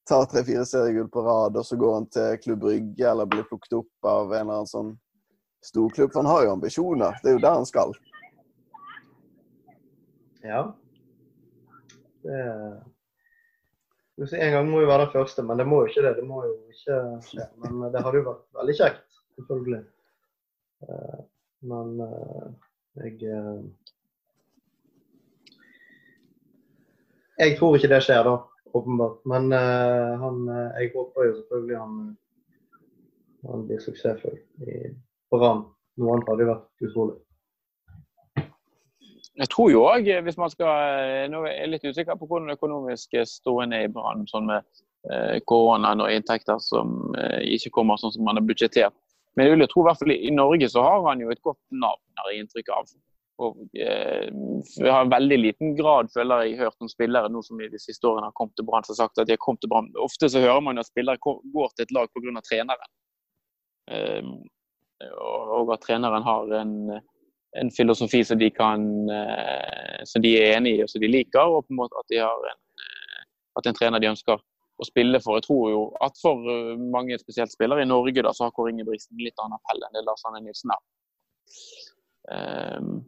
tar 0.08 0.26
tre-fire 0.30 0.64
seriegull 0.68 1.08
på 1.10 1.22
rad, 1.24 1.56
og 1.56 1.64
så 1.66 1.76
går 1.80 1.94
han 1.94 2.06
til 2.12 2.36
Klubb 2.44 2.66
Rygge 2.68 3.08
eller 3.10 3.28
blir 3.30 3.46
plukket 3.48 3.78
opp 3.80 4.08
av 4.08 4.32
en 4.32 4.40
eller 4.44 4.60
annen 4.60 4.70
sånn 4.70 4.90
storklubb. 5.64 6.12
For 6.12 6.20
han 6.22 6.30
har 6.30 6.44
jo 6.44 6.54
ambisjoner. 6.58 7.16
Det 7.22 7.32
er 7.32 7.38
jo 7.38 7.44
der 7.44 7.56
han 7.58 7.68
skal. 7.68 7.94
Ja. 10.44 10.62
Det, 12.24 12.40
En 14.38 14.52
gang 14.54 14.68
må 14.70 14.82
jo 14.84 14.90
være 14.90 15.06
den 15.08 15.14
første, 15.16 15.42
men 15.42 15.58
det 15.58 15.66
må 15.66 15.82
jo 15.82 15.90
ikke 15.90 16.04
det. 16.04 16.14
Det 16.20 16.26
må 16.28 16.44
jo 16.44 16.52
ikke. 16.70 16.98
Men 17.64 17.80
det 17.92 18.04
hadde 18.04 18.20
jo 18.20 18.28
vært 18.28 18.44
veldig 18.60 18.76
kjekt, 18.80 19.22
selvfølgelig. 19.38 19.82
Eh, 20.84 21.22
Men 21.64 22.00
eh, 22.04 22.48
jeg 23.00 23.40
Jeg 27.38 27.56
tror 27.58 27.76
ikke 27.76 27.90
det 27.90 28.02
skjer, 28.06 28.22
da, 28.26 28.34
åpenbart. 28.74 29.20
Men 29.30 29.50
uh, 29.52 30.14
han, 30.22 30.42
eh, 30.48 30.80
jeg 30.82 30.92
håper 30.94 31.28
jo 31.28 31.36
selvfølgelig 31.40 31.78
han, 31.80 32.00
han 33.50 33.66
blir 33.68 33.82
suksessfull 33.82 34.38
i, 34.68 34.80
Brann. 35.34 35.64
Noe 35.98 36.14
annet 36.14 36.30
hadde 36.30 36.44
jo 36.44 36.50
vært 36.50 36.88
utrolig. 36.88 37.20
Jeg 39.34 39.50
tror 39.50 39.70
jo 39.72 39.82
òg, 39.82 40.08
hvis 40.26 40.36
man 40.38 40.50
skal 40.52 40.70
eh, 40.70 41.24
Nå 41.30 41.42
er 41.48 41.56
jeg 41.56 41.70
litt 41.72 41.86
usikker 41.88 42.18
på 42.18 42.28
hvordan 42.30 42.50
det 42.50 42.58
økonomiske 42.58 43.24
stående 43.26 43.80
er 43.80 43.88
i 43.88 43.94
Brann, 43.94 44.22
sånn 44.30 44.46
med 44.46 44.62
eh, 45.10 45.40
koronaen 45.50 46.04
og 46.04 46.12
inntekter 46.14 46.60
som 46.62 47.16
eh, 47.18 47.40
ikke 47.56 47.72
kommer 47.80 47.98
sånn 47.98 48.14
som 48.14 48.26
man 48.26 48.38
har 48.38 48.46
budsjettert. 48.46 48.94
Men 49.34 49.48
jeg 49.48 49.56
vil 49.56 49.64
jo 49.64 49.70
tro 49.72 49.82
i 49.82 49.88
hvert 49.88 50.02
fall 50.02 50.14
i 50.14 50.30
Norge 50.30 50.68
så 50.70 50.84
har 50.86 51.02
han 51.08 51.24
jo 51.24 51.34
et 51.34 51.42
godt 51.42 51.58
navn, 51.74 52.02
har 52.20 52.30
jeg 52.30 52.44
inntrykk 52.44 52.70
av. 52.76 52.86
Og 53.42 53.58
eh, 53.74 54.28
jeg 54.78 54.90
har 54.90 55.02
en 55.02 55.10
veldig 55.10 55.38
liten 55.40 55.72
grad 55.78 56.10
føler 56.14 56.44
jeg 56.44 56.60
hørt 56.60 56.84
om 56.84 56.90
spillere 56.90 57.30
nå 57.32 57.42
som 57.42 57.58
i 57.58 57.70
de 57.72 57.80
siste 57.82 58.06
årene 58.06 58.28
har 58.28 58.36
kommet 58.38 58.54
til 58.58 58.66
Brann 58.68 58.86
som 58.86 58.98
sagt 58.98 59.18
at 59.18 59.26
de 59.26 59.34
har 59.34 59.42
kommet 59.42 59.64
til 59.64 59.72
Brann. 59.72 59.90
Ofte 59.98 60.30
så 60.30 60.42
hører 60.44 60.62
man 60.62 60.78
at 60.78 60.90
spillere 60.90 61.18
går 61.18 61.74
til 61.74 61.86
et 61.86 61.96
lag 61.96 62.12
pga. 62.14 62.44
treneren. 62.46 62.94
Eh, 63.90 64.30
og 65.18 65.74
at 65.74 65.82
treneren 65.82 66.22
har 66.22 66.54
en, 66.60 66.74
en 67.58 67.70
filosofi 67.74 68.22
som 68.24 68.38
de 68.38 68.50
kan 68.54 68.86
eh, 69.10 70.02
som 70.06 70.22
de 70.22 70.36
er 70.38 70.56
enig 70.56 70.78
i 70.78 70.82
og 70.84 70.90
som 70.92 71.02
de 71.02 71.10
liker, 71.10 71.42
og 71.42 71.66
på 71.66 71.74
en 71.74 71.82
måte 71.82 71.98
at 71.98 72.10
de 72.12 72.22
har 72.22 72.50
en, 72.52 72.60
eh, 72.86 73.24
at 73.58 73.66
en 73.66 73.78
trener 73.80 74.02
de 74.02 74.12
ønsker 74.14 74.38
å 74.78 74.86
spille 74.86 75.20
for. 75.22 75.38
Jeg 75.38 75.46
tror 75.48 75.70
jo 75.70 75.82
at 76.06 76.18
for 76.22 76.46
eh, 76.50 76.76
mange 76.78 77.18
spesielt 77.22 77.52
spillere 77.54 77.82
i 77.82 77.90
Norge 77.90 78.22
da, 78.22 78.32
så 78.34 78.46
har 78.46 78.54
Kåre 78.54 78.74
Ingebrigtsen 78.74 79.18
litt 79.22 79.42
annen 79.42 79.58
appell 79.58 79.82
enn 79.82 79.98
det 79.98 80.06
Lars 80.06 80.24
Arne 80.28 80.42
Nilsen 80.44 80.74
har. 80.74 80.82
Ehm, 82.34 83.02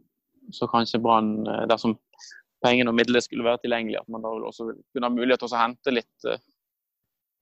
så 0.53 0.67
kanskje 0.71 1.01
Brann, 1.03 1.47
eh, 1.47 1.65
dersom 1.69 1.97
pengene 2.63 2.91
og 2.91 2.97
midlene 2.97 3.21
skulle 3.23 3.45
være 3.45 3.61
tilgjengelige, 3.65 4.01
at 4.01 4.11
man 4.11 4.23
da 4.25 4.33
også 4.49 4.71
kunne 4.73 5.09
ha 5.09 5.13
mulighet 5.13 5.43
til 5.43 5.51
å 5.51 5.61
hente 5.61 5.93
litt 5.93 6.29
eh, 6.29 6.41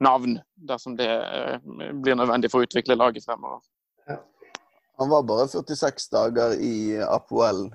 navn 0.04 0.40
dersom 0.56 0.98
det 1.00 1.10
eh, 1.10 1.58
blir 1.94 2.20
nødvendig 2.20 2.52
for 2.52 2.62
å 2.62 2.68
utvikle 2.68 3.00
laget 3.00 3.28
fremover. 3.28 3.64
Han 4.96 5.10
var 5.12 5.26
bare 5.28 5.48
46 5.52 6.06
dager 6.14 6.54
i 6.64 6.96
Apoel 7.04 7.66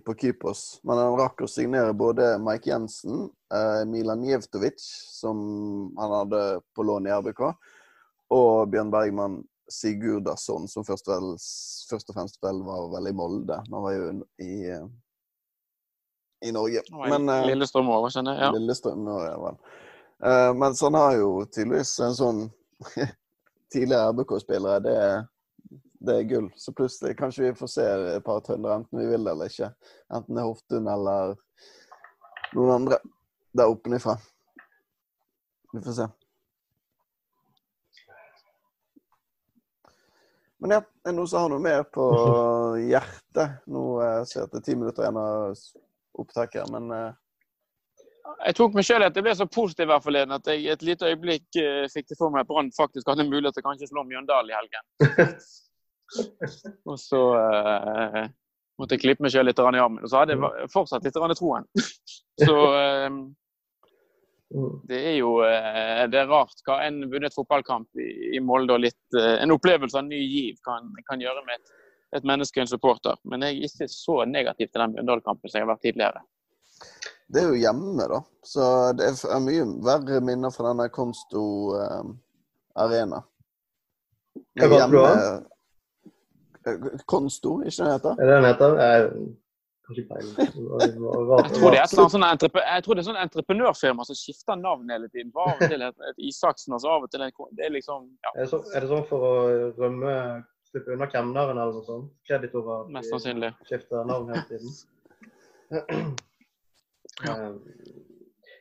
på 0.00 0.14
Kypros, 0.16 0.78
men 0.88 0.96
han 0.96 1.18
rakk 1.18 1.42
å 1.44 1.48
signere 1.50 1.92
både 1.92 2.38
Mike 2.40 2.70
Jensen, 2.70 3.26
eh, 3.52 3.82
Milan 3.88 4.24
Jevtovic, 4.24 4.80
som 4.80 5.36
han 5.98 6.14
hadde 6.22 6.40
på 6.72 6.86
lån 6.88 7.10
i 7.10 7.12
RBK, 7.18 7.42
og 8.32 8.72
Bjørn 8.72 8.94
Bergman 8.94 9.36
Sigurdarsson, 9.70 10.68
som 10.68 10.84
først, 10.84 11.08
vel, 11.08 11.34
først 11.90 12.10
og 12.10 12.16
fremst 12.16 12.40
vel 12.44 12.62
var 12.66 12.88
vel 12.94 13.10
i 13.10 13.14
Molde. 13.16 13.60
Han 13.70 13.84
var 13.84 13.94
jo 13.94 14.10
i, 14.42 14.54
i 16.46 16.52
Norge. 16.54 16.82
Men, 16.90 17.28
eh, 17.28 17.46
Lillestrøm 17.52 17.90
òg, 17.92 18.08
skjønner 18.14 18.38
jeg. 18.38 18.46
Ja. 18.48 18.52
Lillestrøm 18.56 19.10
ja 19.24 19.36
vel. 19.44 19.60
Eh, 20.30 20.52
mens 20.60 20.82
han 20.84 20.98
har 20.98 21.16
jo 21.16 21.30
tydeligvis 21.48 21.94
en 22.04 22.16
sånn 22.16 22.40
tidligere 23.72 24.10
RBK-spillere. 24.12 24.82
Det, 24.84 24.96
det 26.00 26.16
er 26.16 26.28
gull. 26.28 26.50
Så 26.60 26.74
plutselig 26.76 27.16
kanskje 27.18 27.46
vi 27.48 27.54
får 27.56 27.74
se 27.74 27.86
et 28.16 28.26
par 28.26 28.42
trøndere, 28.44 28.80
enten 28.80 29.00
vi 29.00 29.08
vil 29.12 29.24
det 29.24 29.34
eller 29.36 29.52
ikke. 29.52 29.70
Enten 30.12 30.36
det 30.36 30.44
er 30.44 30.50
Hoftun 30.50 30.90
eller 30.90 31.36
noen 32.56 32.74
andre 32.80 33.00
der 33.56 33.70
oppenifra. 33.70 34.16
Vi 35.72 35.82
får 35.82 35.96
se. 36.02 36.08
Men 40.60 40.76
ja, 40.76 40.80
er 40.80 41.08
det 41.08 41.16
noen 41.16 41.28
som 41.30 41.44
har 41.44 41.52
noe 41.52 41.62
mer 41.64 41.86
på 41.88 42.04
hjertet? 42.84 43.60
Nå 43.72 43.84
eh, 44.04 44.20
ser 44.28 44.42
jeg 44.42 44.48
at 44.48 44.54
det 44.54 44.60
er 44.60 44.66
ti 44.66 44.76
minutter 44.76 45.06
igjen 45.06 45.20
av 45.20 45.62
opptaket, 46.20 46.68
men 46.74 46.90
eh, 46.92 47.12
Jeg 48.46 48.58
tok 48.58 48.76
meg 48.76 48.86
selv 48.86 49.06
i 49.06 49.08
at 49.08 49.16
jeg 49.16 49.26
ble 49.26 49.34
så 49.38 49.48
positiv 49.48 49.92
her 49.94 50.04
forleden 50.04 50.36
at 50.36 50.50
jeg 50.52 50.68
et 50.74 50.84
lite 50.84 51.08
øyeblikk 51.08 51.60
eh, 51.62 51.86
fikk 51.92 52.12
det 52.12 52.18
for 52.20 52.34
meg 52.34 52.44
at 52.44 52.50
Brann 52.50 52.68
faktisk 52.76 53.08
hadde 53.08 53.24
en 53.24 53.32
mulighet 53.32 53.56
til 53.56 53.64
kanskje 53.64 53.88
å 53.88 53.92
slå 53.94 54.04
Mjøndalen 54.08 54.52
i 54.52 54.58
helgen. 54.58 55.40
Og 56.90 56.96
så 56.98 57.20
uh, 57.38 58.24
måtte 58.80 58.96
jeg 58.96 59.04
klippe 59.04 59.22
meg 59.22 59.30
selv 59.30 59.46
litt 59.46 59.60
i 59.62 59.62
armen. 59.62 60.00
Og 60.02 60.10
så 60.10 60.18
hadde 60.18 60.34
jeg 60.34 60.70
fortsatt 60.72 61.04
litt 61.06 61.14
troen. 61.38 61.68
Så 62.44 62.56
Mm. 63.10 63.20
Det 64.88 64.98
er 65.12 65.16
jo 65.20 65.36
eh, 65.46 66.04
det 66.10 66.18
er 66.22 66.30
rart 66.30 66.62
hva 66.66 66.80
en 66.86 67.04
vunnet 67.12 67.34
fotballkamp 67.34 68.00
i, 68.02 68.40
Molde 68.42 68.74
og 68.74 68.82
litt 68.82 69.18
eh, 69.18 69.36
en 69.44 69.54
opplevelse 69.54 69.98
av 70.00 70.08
ny 70.08 70.18
giv 70.18 70.58
kan, 70.66 70.88
kan 71.06 71.22
gjøre 71.22 71.44
med 71.46 71.58
et, 71.58 71.74
et 72.18 72.26
menneske 72.26 72.58
og 72.58 72.66
en 72.66 72.72
supporter. 72.72 73.20
Men 73.30 73.46
jeg 73.46 73.60
er 73.60 73.68
ikke 73.70 73.90
så 73.92 74.24
negativ 74.26 74.70
til 74.70 74.82
den 74.82 74.96
Mjøndalen-kampen 74.96 75.50
som 75.50 75.60
jeg 75.60 75.66
har 75.66 75.72
vært 75.74 75.84
tidligere. 75.86 76.24
Det 77.30 77.44
er 77.44 77.52
jo 77.52 77.60
hjemme, 77.62 78.08
da. 78.10 78.18
Så 78.42 78.64
det 78.98 79.12
er 79.14 79.44
mye 79.44 79.68
verre 79.86 80.18
minner 80.26 80.50
fra 80.54 80.72
denne 80.72 80.88
Konsto 80.90 81.44
eh, 81.78 82.10
Arena. 82.82 83.22
Hva 84.58 84.86
du 84.90 84.98
Eh, 86.66 86.74
Konsto, 87.06 87.60
ikke 87.64 87.84
det 87.84 87.92
heter? 87.92 88.16
Er 88.18 88.26
det 88.26 88.34
den 88.36 88.44
heter? 88.44 88.74
Jeg, 88.80 89.10
Jeg 89.96 90.06
tror 91.56 91.74
det 91.74 91.80
er 91.80 91.88
sånn, 91.90 92.22
jeg 92.22 92.38
er 92.62 93.02
sånn 93.06 93.18
entreprenørfirma 93.24 94.06
som 94.06 94.18
skifter 94.18 94.58
navn 94.60 94.90
hele 94.92 95.08
tiden. 95.10 95.32
Av 95.34 95.56
og 95.56 95.64
til 95.66 95.82
et, 95.86 95.98
et 96.10 96.18
Isaksen, 96.30 96.76
altså 96.76 96.92
av 96.94 97.06
og 97.06 97.12
til 97.12 97.24
en 97.26 97.34
det, 97.50 97.66
er 97.66 97.74
liksom 97.74 98.06
ja, 98.22 98.30
Er 98.34 98.44
det, 98.44 98.50
så, 98.52 98.62
er 98.74 98.84
det 98.84 98.90
sånn 98.92 99.06
for 99.10 99.26
å 99.26 99.32
rømme, 99.80 100.14
slippe 100.70 100.94
unna 100.94 101.10
kemneren 101.10 101.58
eller 101.58 101.74
noe 101.76 101.86
sånt? 101.88 102.10
Kreditorer 102.28 102.90
Mest 102.94 103.10
sannsynlig. 103.14 103.52
skifter 103.68 104.06
navn 104.08 104.30
hele 104.34 104.46
tiden? 104.50 104.70
Ja. 107.20 107.34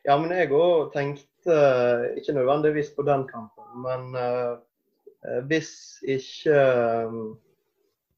Ja, 0.04 0.16
men 0.20 0.32
jeg 0.36 0.50
òg 0.52 0.90
tenkte 0.92 1.56
ikke 2.20 2.34
nødvendigvis 2.36 2.90
på 2.96 3.06
den 3.08 3.24
kampen, 3.30 3.68
men 3.86 4.16
eh, 4.20 4.56
eh, 5.28 5.42
hvis 5.48 5.72
ikke 6.04 6.56
eh, 6.56 7.18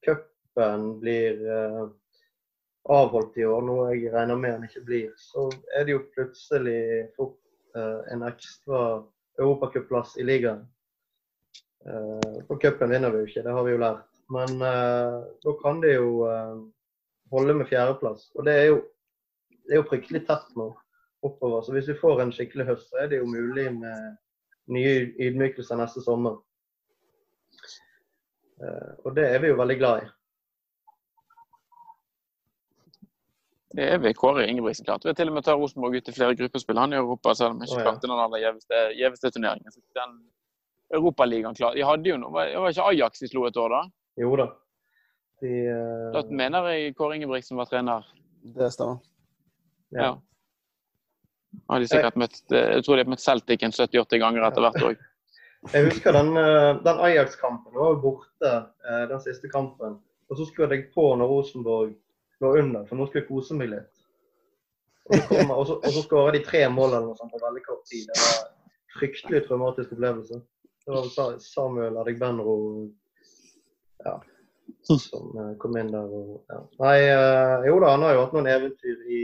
cupen 0.08 0.88
blir 1.02 1.42
eh, 1.46 1.84
avholdt 2.90 3.38
i 3.38 3.46
år, 3.46 3.62
noe 3.66 3.90
jeg 3.94 4.12
regner 4.14 4.40
med 4.40 4.56
han 4.56 4.66
ikke 4.66 4.86
blir, 4.86 5.10
så 5.20 5.48
er 5.78 5.86
det 5.86 5.96
jo 5.96 6.06
plutselig 6.16 6.82
fort 7.18 7.38
uh, 7.78 8.02
en 8.14 8.26
ekstra 8.26 9.02
europacupplass 9.40 10.16
i 10.18 10.26
ligaen. 10.26 10.64
Uh, 11.86 12.42
For 12.48 12.62
cupen 12.62 12.94
vinner 12.94 13.14
vi 13.14 13.22
jo 13.22 13.30
ikke, 13.30 13.44
det 13.46 13.58
har 13.58 13.68
vi 13.68 13.76
jo 13.76 13.82
lært. 13.84 14.08
Men 14.34 14.64
uh, 14.64 15.22
da 15.44 15.54
kan 15.62 15.82
de 15.84 15.94
jo 15.94 16.26
holde 17.32 17.56
med 17.60 17.70
fjerdeplass. 17.70 18.30
Og 18.36 18.48
det 18.48 18.56
er 18.58 18.66
jo, 18.72 18.80
det 19.68 19.76
er 19.76 19.82
jo 19.82 19.90
fryktelig 19.90 20.24
tett 20.28 20.48
nå 20.58 20.72
oppover. 21.22 21.62
Så 21.62 21.76
hvis 21.76 21.90
vi 21.92 22.00
får 22.00 22.24
en 22.24 22.34
skikkelig 22.34 22.66
høst, 22.72 22.90
så 22.90 23.04
er 23.04 23.12
det 23.12 23.22
jo 23.22 23.30
mulig 23.30 23.68
med 23.76 24.18
nye 24.72 25.12
ydmykelser 25.22 25.80
neste 25.80 26.04
sommer. 26.04 26.40
Og 29.06 29.16
det 29.16 29.26
er 29.26 29.40
vi 29.42 29.50
jo 29.50 29.60
veldig 29.60 29.78
glad 29.80 30.04
i. 30.04 30.10
Det 33.72 33.88
er 33.88 34.00
vi. 34.04 34.12
Kåre 34.14 34.48
Ingebrigtsen 34.50 34.86
klarte 34.88 35.08
vi 35.08 35.14
til 35.16 35.30
og 35.32 35.36
med 35.36 35.46
å 35.46 35.48
ta 35.48 35.56
Rosenborg 35.56 35.96
ut 35.96 36.10
i 36.12 36.16
flere 36.16 36.36
gruppespill 36.40 36.80
han 36.80 36.96
i 36.96 37.00
Europa, 37.00 37.36
selv 37.38 37.54
om 37.54 37.62
han 37.62 37.68
ikke 37.68 37.78
oh, 37.78 37.84
ja. 37.84 37.86
klarte 37.88 38.10
den 38.10 38.24
aller 38.26 38.44
gjeveste, 38.44 38.82
gjeveste 39.00 39.32
turneringen. 39.32 39.76
Så 39.76 39.84
Den 39.96 40.18
Europaligaen 40.98 41.56
klarte 41.56 41.80
De 41.80 41.86
hadde 41.88 42.12
jo 42.12 42.18
noe, 42.20 42.34
var 42.36 42.50
det 42.52 42.64
var 42.64 42.76
ikke 42.76 42.90
Ajax 42.90 43.24
de 43.24 43.30
slo 43.32 43.46
et 43.48 43.62
år 43.62 43.72
da? 43.78 43.86
Jo 44.20 44.34
da. 44.42 44.50
De, 45.42 45.54
uh... 45.72 46.10
Da 46.18 46.26
mener 46.42 46.68
jeg 46.74 46.98
Kåre 47.00 47.16
Ingebrigtsen 47.16 47.60
var 47.60 47.72
trener. 47.72 48.12
Det 48.58 48.74
stemmer. 48.76 49.00
ja. 49.96 50.12
Ja. 50.12 50.12
Har 51.68 51.84
de 51.84 51.88
sikkert 51.92 52.16
møtt, 52.16 52.38
eh, 52.56 52.78
jeg 52.78 52.84
tror 52.86 52.96
de 52.96 53.04
har 53.04 53.10
møtt 53.12 53.24
Celtic 53.24 53.64
en 53.66 53.74
70-80 53.76 54.22
ganger 54.24 54.46
etter 54.48 54.64
hvert 54.64 54.86
òg. 54.88 55.02
Jeg 55.76 55.84
husker 55.90 56.16
den, 56.16 56.30
eh, 56.40 56.70
den 56.82 57.02
Ajax-kampen. 57.06 57.74
Var 57.76 57.90
jo 57.92 57.98
borte 58.02 58.52
den 59.12 59.20
siste 59.22 59.52
kampen. 59.52 60.00
Og 60.32 60.40
så 60.40 60.48
skrudde 60.48 60.78
jeg 60.78 60.88
på 60.96 61.04
når 61.20 61.28
Rosenborg 61.28 61.92
lå 62.42 62.54
under, 62.62 62.86
for 62.90 63.00
nå 63.00 63.08
skulle 63.08 63.24
jeg 63.24 63.30
kose 63.30 63.58
meg 63.58 63.72
litt. 63.76 63.92
Og 65.12 65.66
så, 65.68 65.78
kommer- 66.08 66.28
og 66.30 66.34
de 66.36 66.44
tre 66.46 66.64
mål 66.72 66.94
eller 66.94 67.08
noe 67.10 67.20
sånt 67.20 67.34
på 67.34 67.42
veldig 67.42 67.64
kort 67.66 67.86
tid. 67.90 68.08
Det 68.10 68.22
var 68.22 68.42
en 68.48 68.98
fryktelig 68.98 69.44
traumatisk 69.48 69.96
opplevelse. 69.96 70.42
Det 70.86 70.98
var 70.98 71.40
Samuel 71.44 71.98
Adegbenro 72.02 72.56
ja, 74.06 74.16
som 74.82 75.38
eh, 75.38 75.58
kom 75.62 75.78
inn 75.78 75.92
der. 75.94 76.10
Og, 76.10 76.38
ja. 76.50 76.60
Nei, 76.82 76.98
eh, 77.06 77.68
jo 77.70 77.80
da, 77.84 77.94
han 77.96 78.06
har 78.06 78.16
jo 78.16 78.24
hatt 78.26 78.36
noen 78.38 78.50
eventyr 78.52 79.04
i, 79.06 79.24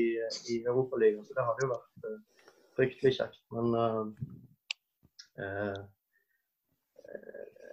i 0.54 0.60
Europaligaen, 0.64 1.26
så 1.26 1.38
det 1.38 1.46
hadde 1.48 1.66
jo 1.66 1.72
vært 1.74 2.10
eh, 2.10 2.20
fryktelig 2.78 3.14
kjekt. 3.18 3.42
Men 3.56 3.74
uh, 3.74 4.04
eh, 5.42 5.80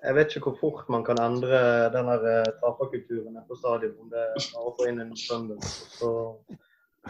jeg 0.05 0.17
vet 0.19 0.37
ikke 0.37 0.51
hvor 0.51 0.59
fort 0.61 0.91
man 0.93 1.05
kan 1.07 1.21
endre 1.23 1.59
den 1.95 2.11
eh, 2.15 2.51
taperkulturen 2.61 3.39
på 3.49 3.59
stadion. 3.59 3.97
Om 4.05 4.13
det 4.13 4.25
er 4.25 4.61
å 4.61 4.75
få 4.77 4.89
inn 4.91 5.01
en 5.05 5.15
søndag, 5.19 5.61
og 5.65 5.95
så, 5.99 6.11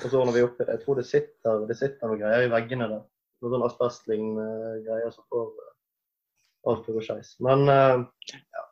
og 0.00 0.06
så 0.06 0.20
ordner 0.20 0.36
vi 0.36 0.44
opp 0.46 0.60
i 0.60 0.66
det. 0.66 0.76
Jeg 0.76 0.84
tror 0.84 1.00
det 1.00 1.06
sitter, 1.08 1.64
det 1.70 1.78
sitter 1.80 2.10
noen 2.10 2.22
greier 2.22 2.46
i 2.46 2.52
veggene 2.52 2.90
der. 2.92 3.02
noen 3.42 3.56
sånn 3.56 3.66
asbestlignende 3.66 4.76
greier 4.86 5.10
som 5.14 5.26
får 5.32 5.50
eh, 5.50 5.72
alt 6.70 6.86
til 6.86 6.94
å 6.94 7.00
gå 7.00 7.08
skeis. 7.08 7.34
Men 7.44 7.66
ja. 7.68 8.64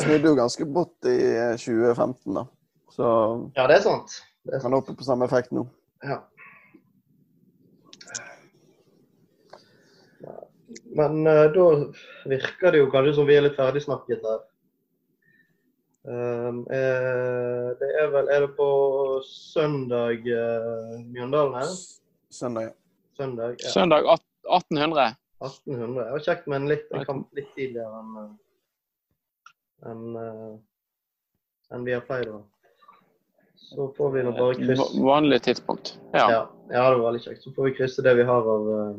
Snudde 0.00 0.32
jo 0.32 0.36
ganske 0.38 0.66
brått 0.68 1.08
i 1.08 1.18
eh, 1.34 1.54
2015, 1.60 2.34
da. 2.36 2.46
Så 2.90 3.06
ja, 3.56 3.66
det 3.70 3.78
er 3.78 3.84
sant. 3.84 4.16
Det 4.44 4.56
er 4.56 4.62
sant. 4.62 4.68
kan 4.68 4.78
oppe 4.80 4.96
på 4.96 5.06
samme 5.06 5.28
effekt 5.28 5.52
nå. 5.54 5.66
Ja. 6.04 6.22
Men 10.96 11.22
uh, 11.26 11.46
da 11.54 11.66
virker 12.30 12.74
det 12.74 12.82
jo 12.82 12.90
kanskje 12.90 13.14
som 13.20 13.28
vi 13.28 13.36
er 13.38 13.46
litt 13.46 13.58
ferdigsnakket 13.58 14.26
her. 14.26 14.40
Um, 16.00 16.62
er, 16.72 17.74
det 17.76 17.88
er 18.00 18.06
vel 18.08 18.30
Er 18.32 18.46
det 18.46 18.54
på 18.56 18.68
søndag 19.28 20.24
uh, 20.24 20.94
Mjøndalen 21.12 21.58
her? 21.60 21.74
Søndag. 22.32 22.72
Søndag 23.20 23.56
ja, 23.60 23.68
Søndag 23.68 24.08
1800. 24.08 25.14
1800. 25.40 26.04
Det 26.04 26.12
var 26.12 26.24
kjekt 26.24 26.46
med 26.46 26.60
en 26.60 26.70
litt, 26.70 26.88
en 26.92 27.04
kamp 27.08 27.36
litt 27.36 27.50
tidligere 27.56 28.00
enn 28.00 28.16
eh, 28.20 28.30
enn, 29.90 30.16
eh, 30.20 30.54
enn 31.74 31.86
vi 31.86 31.94
har 31.96 32.04
pleid 32.08 32.28
å 32.28 32.40
ha. 32.40 32.42
Så 33.70 33.86
får 33.96 34.12
vi 34.16 34.24
nå 34.26 34.34
bare 34.36 34.56
krysse 34.58 35.04
vanlig 35.04 35.40
tidspunkt. 35.46 35.94
Ja. 36.12 36.26
Ja, 36.32 36.40
ja, 36.72 36.84
det 36.90 36.98
var 36.98 37.06
veldig 37.06 37.22
kjekt. 37.24 37.44
Så 37.44 37.52
får 37.56 37.68
vi 37.68 37.74
krysse 37.78 38.04
det 38.04 38.14
vi 38.18 38.26
har 38.28 38.48
av, 38.54 38.70
eh, 38.76 38.94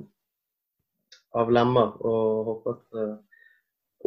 av 1.37 1.51
lemmer, 1.51 1.93
og 2.03 2.47
håper 2.49 2.77
at 2.77 2.99
uh, 2.99 3.17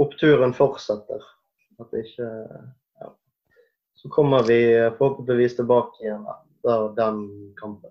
oppturen 0.04 0.54
fortsetter. 0.56 1.22
At 1.80 1.94
ikke 1.98 2.28
ja. 3.00 3.10
Så 3.98 4.10
kommer 4.12 4.44
vi 4.46 4.58
eh, 4.76 4.92
forhåpentligvis 4.94 5.56
tilbake 5.58 6.04
igjen 6.04 6.26
etter 6.30 6.84
den 6.94 7.24
kampen. 7.58 7.90